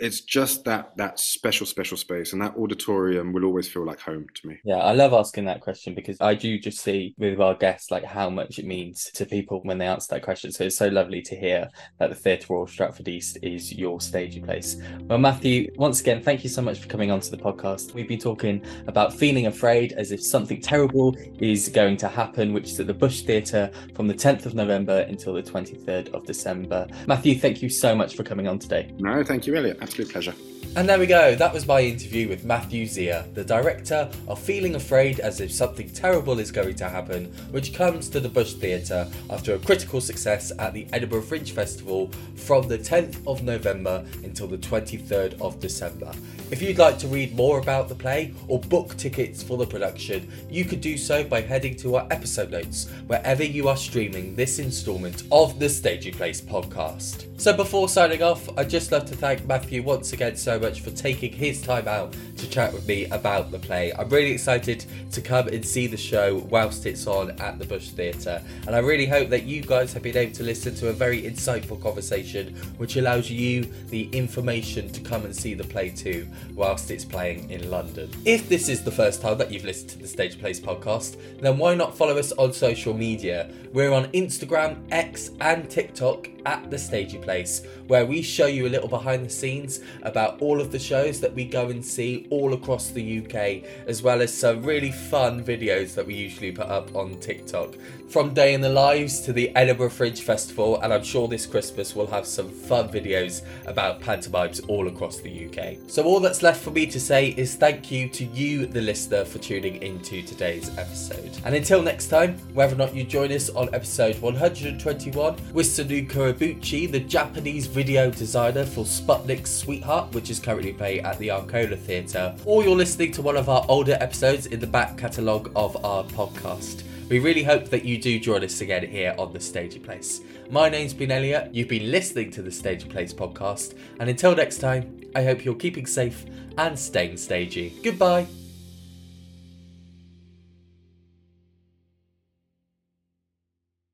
it's 0.00 0.20
just 0.20 0.64
that 0.64 0.96
that 0.96 1.18
special 1.18 1.66
special 1.66 1.96
space 1.96 2.32
and 2.32 2.42
that 2.42 2.56
auditorium 2.56 3.32
will 3.32 3.44
always 3.44 3.68
feel 3.68 3.84
like 3.84 4.00
home 4.00 4.26
to 4.34 4.48
me. 4.48 4.58
Yeah 4.64 4.76
i 4.76 4.92
love 4.92 5.12
asking 5.12 5.44
that 5.46 5.60
question 5.60 5.94
because 5.94 6.16
i 6.20 6.34
do 6.34 6.58
just 6.58 6.80
see 6.80 7.14
with 7.18 7.40
our 7.40 7.54
guests 7.54 7.90
like 7.90 8.04
how 8.04 8.28
much 8.28 8.58
it 8.58 8.64
means 8.64 9.10
to 9.14 9.24
people 9.26 9.60
when 9.64 9.78
they 9.78 9.86
answer 9.86 10.14
that 10.14 10.22
question. 10.22 10.52
So 10.52 10.64
it's 10.64 10.76
so 10.76 10.88
lovely 10.88 11.22
to 11.22 11.36
hear 11.36 11.68
that 11.98 12.10
the 12.10 12.16
theatre 12.16 12.46
royal 12.50 12.66
stratford 12.66 13.08
east 13.08 13.38
is 13.42 13.72
your 13.72 14.00
stagey 14.00 14.40
place. 14.40 14.76
Well 15.02 15.18
matthew 15.18 15.70
once 15.76 16.00
again 16.00 16.22
thank 16.22 16.44
you 16.44 16.50
so 16.50 16.62
much 16.62 16.80
for 16.80 16.88
coming 16.88 17.10
onto 17.10 17.30
the 17.30 17.36
podcast. 17.36 17.94
We've 17.94 18.08
been 18.08 18.18
talking 18.18 18.64
about 18.86 19.12
feeling 19.12 19.46
afraid 19.46 19.92
as 19.92 20.12
if 20.12 20.22
something 20.22 20.60
terrible 20.60 21.16
is 21.38 21.68
going 21.68 21.96
to 21.98 22.08
happen 22.08 22.52
which 22.52 22.70
is 22.70 22.80
at 22.80 22.86
the 22.86 22.94
bush 22.94 23.22
theatre 23.22 23.70
from 23.94 24.08
the 24.08 24.14
10th 24.14 24.46
of 24.46 24.54
november 24.54 25.00
until 25.08 25.34
the 25.34 25.42
23rd 25.42 26.12
of 26.14 26.24
december. 26.24 26.86
Matthew 27.06 27.38
thank 27.38 27.62
you 27.62 27.68
so 27.68 27.94
much 27.94 28.16
for 28.16 28.22
coming 28.22 28.48
on 28.48 28.58
today. 28.58 28.92
No 28.98 29.22
thank 29.22 29.46
you 29.46 29.52
Eliott 29.52 29.83
Absolute 29.84 30.10
pleasure. 30.10 30.34
And 30.76 30.88
there 30.88 30.98
we 30.98 31.06
go, 31.06 31.36
that 31.36 31.52
was 31.52 31.68
my 31.68 31.82
interview 31.82 32.28
with 32.28 32.44
Matthew 32.44 32.84
Xia, 32.84 33.32
the 33.34 33.44
director 33.44 34.10
of 34.26 34.40
Feeling 34.40 34.74
Afraid 34.74 35.20
as 35.20 35.40
if 35.40 35.52
Something 35.52 35.88
Terrible 35.90 36.40
is 36.40 36.50
Going 36.50 36.74
to 36.76 36.88
Happen, 36.88 37.26
which 37.52 37.74
comes 37.74 38.08
to 38.08 38.18
the 38.18 38.28
Bush 38.28 38.54
Theatre 38.54 39.06
after 39.30 39.54
a 39.54 39.58
critical 39.60 40.00
success 40.00 40.50
at 40.58 40.72
the 40.72 40.88
Edinburgh 40.92 41.22
Fringe 41.22 41.52
Festival 41.52 42.10
from 42.34 42.66
the 42.66 42.78
10th 42.78 43.24
of 43.24 43.44
November 43.44 44.04
until 44.24 44.48
the 44.48 44.58
23rd 44.58 45.40
of 45.40 45.60
December. 45.60 46.10
If 46.50 46.60
you'd 46.60 46.78
like 46.78 46.98
to 46.98 47.08
read 47.08 47.36
more 47.36 47.58
about 47.58 47.88
the 47.88 47.94
play 47.94 48.34
or 48.48 48.58
book 48.58 48.96
tickets 48.96 49.44
for 49.44 49.56
the 49.56 49.66
production, 49.66 50.30
you 50.50 50.64
could 50.64 50.80
do 50.80 50.98
so 50.98 51.22
by 51.22 51.40
heading 51.40 51.76
to 51.76 51.96
our 51.96 52.06
episode 52.10 52.50
notes 52.50 52.90
wherever 53.06 53.44
you 53.44 53.68
are 53.68 53.76
streaming 53.76 54.34
this 54.34 54.58
instalment 54.58 55.22
of 55.30 55.60
the 55.60 55.68
Stagey 55.68 56.10
Place 56.10 56.40
podcast. 56.40 57.28
So 57.40 57.52
before 57.52 57.88
signing 57.88 58.22
off, 58.22 58.48
I'd 58.58 58.70
just 58.70 58.92
love 58.92 59.04
to 59.06 59.16
thank 59.16 59.46
Matthew 59.46 59.73
once 59.80 60.12
again 60.12 60.36
so 60.36 60.58
much 60.58 60.80
for 60.80 60.90
taking 60.90 61.32
his 61.32 61.62
time 61.62 61.88
out 61.88 62.14
to 62.36 62.48
chat 62.48 62.72
with 62.72 62.86
me 62.86 63.06
about 63.06 63.50
the 63.50 63.58
play. 63.58 63.92
I'm 63.92 64.08
really 64.08 64.32
excited 64.32 64.84
to 65.12 65.20
come 65.20 65.48
and 65.48 65.64
see 65.64 65.86
the 65.86 65.96
show 65.96 66.38
whilst 66.48 66.86
it's 66.86 67.06
on 67.06 67.38
at 67.40 67.58
the 67.58 67.64
Bush 67.64 67.90
Theatre, 67.90 68.42
and 68.66 68.74
I 68.74 68.78
really 68.78 69.06
hope 69.06 69.28
that 69.30 69.44
you 69.44 69.62
guys 69.62 69.92
have 69.92 70.02
been 70.02 70.16
able 70.16 70.34
to 70.34 70.42
listen 70.42 70.74
to 70.76 70.88
a 70.88 70.92
very 70.92 71.22
insightful 71.22 71.80
conversation 71.80 72.54
which 72.76 72.96
allows 72.96 73.30
you 73.30 73.64
the 73.88 74.08
information 74.10 74.90
to 74.90 75.00
come 75.00 75.24
and 75.24 75.34
see 75.34 75.54
the 75.54 75.64
play 75.64 75.90
too 75.90 76.28
whilst 76.54 76.90
it's 76.90 77.04
playing 77.04 77.50
in 77.50 77.70
London. 77.70 78.10
If 78.24 78.48
this 78.48 78.68
is 78.68 78.82
the 78.82 78.90
first 78.90 79.22
time 79.22 79.38
that 79.38 79.50
you've 79.50 79.64
listened 79.64 79.90
to 79.90 79.98
the 79.98 80.08
Stage 80.08 80.38
Place 80.38 80.60
podcast, 80.60 81.16
then 81.40 81.58
why 81.58 81.74
not 81.74 81.96
follow 81.96 82.18
us 82.18 82.32
on 82.32 82.52
social 82.52 82.94
media? 82.94 83.50
We're 83.72 83.92
on 83.92 84.06
Instagram, 84.12 84.78
X, 84.90 85.30
and 85.40 85.68
TikTok 85.68 86.28
at 86.46 86.70
the 86.70 86.78
Stagey 86.78 87.18
Place, 87.18 87.66
where 87.86 88.06
we 88.06 88.22
show 88.22 88.46
you 88.46 88.66
a 88.66 88.68
little 88.68 88.88
behind 88.88 89.24
the 89.24 89.30
scenes 89.30 89.63
about 90.02 90.40
all 90.40 90.60
of 90.60 90.72
the 90.72 90.78
shows 90.78 91.20
that 91.20 91.34
we 91.34 91.44
go 91.44 91.68
and 91.68 91.84
see 91.84 92.26
all 92.30 92.54
across 92.54 92.90
the 92.90 93.18
UK, 93.18 93.68
as 93.86 94.02
well 94.02 94.22
as 94.22 94.32
some 94.32 94.62
really 94.62 94.90
fun 94.90 95.44
videos 95.44 95.94
that 95.94 96.06
we 96.06 96.14
usually 96.14 96.52
put 96.52 96.66
up 96.66 96.94
on 96.94 97.18
TikTok. 97.20 97.74
From 98.14 98.32
Day 98.32 98.54
in 98.54 98.60
the 98.60 98.68
Lives 98.68 99.20
to 99.22 99.32
the 99.32 99.50
Edinburgh 99.56 99.90
Fringe 99.90 100.20
Festival, 100.20 100.80
and 100.82 100.94
I'm 100.94 101.02
sure 101.02 101.26
this 101.26 101.46
Christmas 101.46 101.96
we'll 101.96 102.06
have 102.06 102.26
some 102.26 102.48
fun 102.48 102.88
videos 102.88 103.42
about 103.66 104.00
pantomimes 104.00 104.60
all 104.68 104.86
across 104.86 105.18
the 105.18 105.48
UK. 105.48 105.78
So, 105.88 106.04
all 106.04 106.20
that's 106.20 106.40
left 106.40 106.62
for 106.62 106.70
me 106.70 106.86
to 106.86 107.00
say 107.00 107.30
is 107.30 107.56
thank 107.56 107.90
you 107.90 108.08
to 108.10 108.24
you, 108.26 108.66
the 108.66 108.82
listener, 108.82 109.24
for 109.24 109.38
tuning 109.38 109.82
into 109.82 110.22
today's 110.22 110.70
episode. 110.78 111.36
And 111.44 111.56
until 111.56 111.82
next 111.82 112.06
time, 112.06 112.38
whether 112.52 112.76
or 112.76 112.78
not 112.78 112.94
you 112.94 113.02
join 113.02 113.32
us 113.32 113.50
on 113.50 113.74
episode 113.74 114.16
121 114.20 115.36
with 115.52 115.66
Sanuka 115.66 116.32
Ibuchi, 116.34 116.88
the 116.88 117.00
Japanese 117.00 117.66
video 117.66 118.12
designer 118.12 118.64
for 118.64 118.84
Sputnik's 118.84 119.50
Sweetheart, 119.50 120.14
which 120.14 120.30
is 120.30 120.38
currently 120.38 120.72
playing 120.72 121.00
at 121.00 121.18
the 121.18 121.32
Arcola 121.32 121.76
Theatre, 121.76 122.32
or 122.44 122.62
you're 122.62 122.76
listening 122.76 123.10
to 123.10 123.22
one 123.22 123.36
of 123.36 123.48
our 123.48 123.66
older 123.68 123.98
episodes 123.98 124.46
in 124.46 124.60
the 124.60 124.68
back 124.68 124.96
catalogue 124.96 125.50
of 125.56 125.84
our 125.84 126.04
podcast. 126.04 126.84
We 127.08 127.18
really 127.18 127.42
hope 127.42 127.68
that 127.68 127.84
you 127.84 127.98
do 127.98 128.18
join 128.18 128.42
us 128.42 128.62
again 128.62 128.88
here 128.88 129.14
on 129.18 129.32
the 129.32 129.40
Stagey 129.40 129.78
Place. 129.78 130.22
My 130.50 130.70
name's 130.70 130.94
been 130.94 131.10
Eliott, 131.10 131.54
you've 131.54 131.68
been 131.68 131.90
listening 131.90 132.30
to 132.32 132.42
the 132.42 132.50
Stagey 132.50 132.88
Place 132.88 133.12
podcast, 133.12 133.74
and 134.00 134.08
until 134.08 134.34
next 134.34 134.58
time, 134.58 135.02
I 135.14 135.22
hope 135.22 135.44
you're 135.44 135.54
keeping 135.54 135.86
safe 135.86 136.24
and 136.56 136.78
staying 136.78 137.18
stagey. 137.18 137.74
Goodbye. 137.82 138.26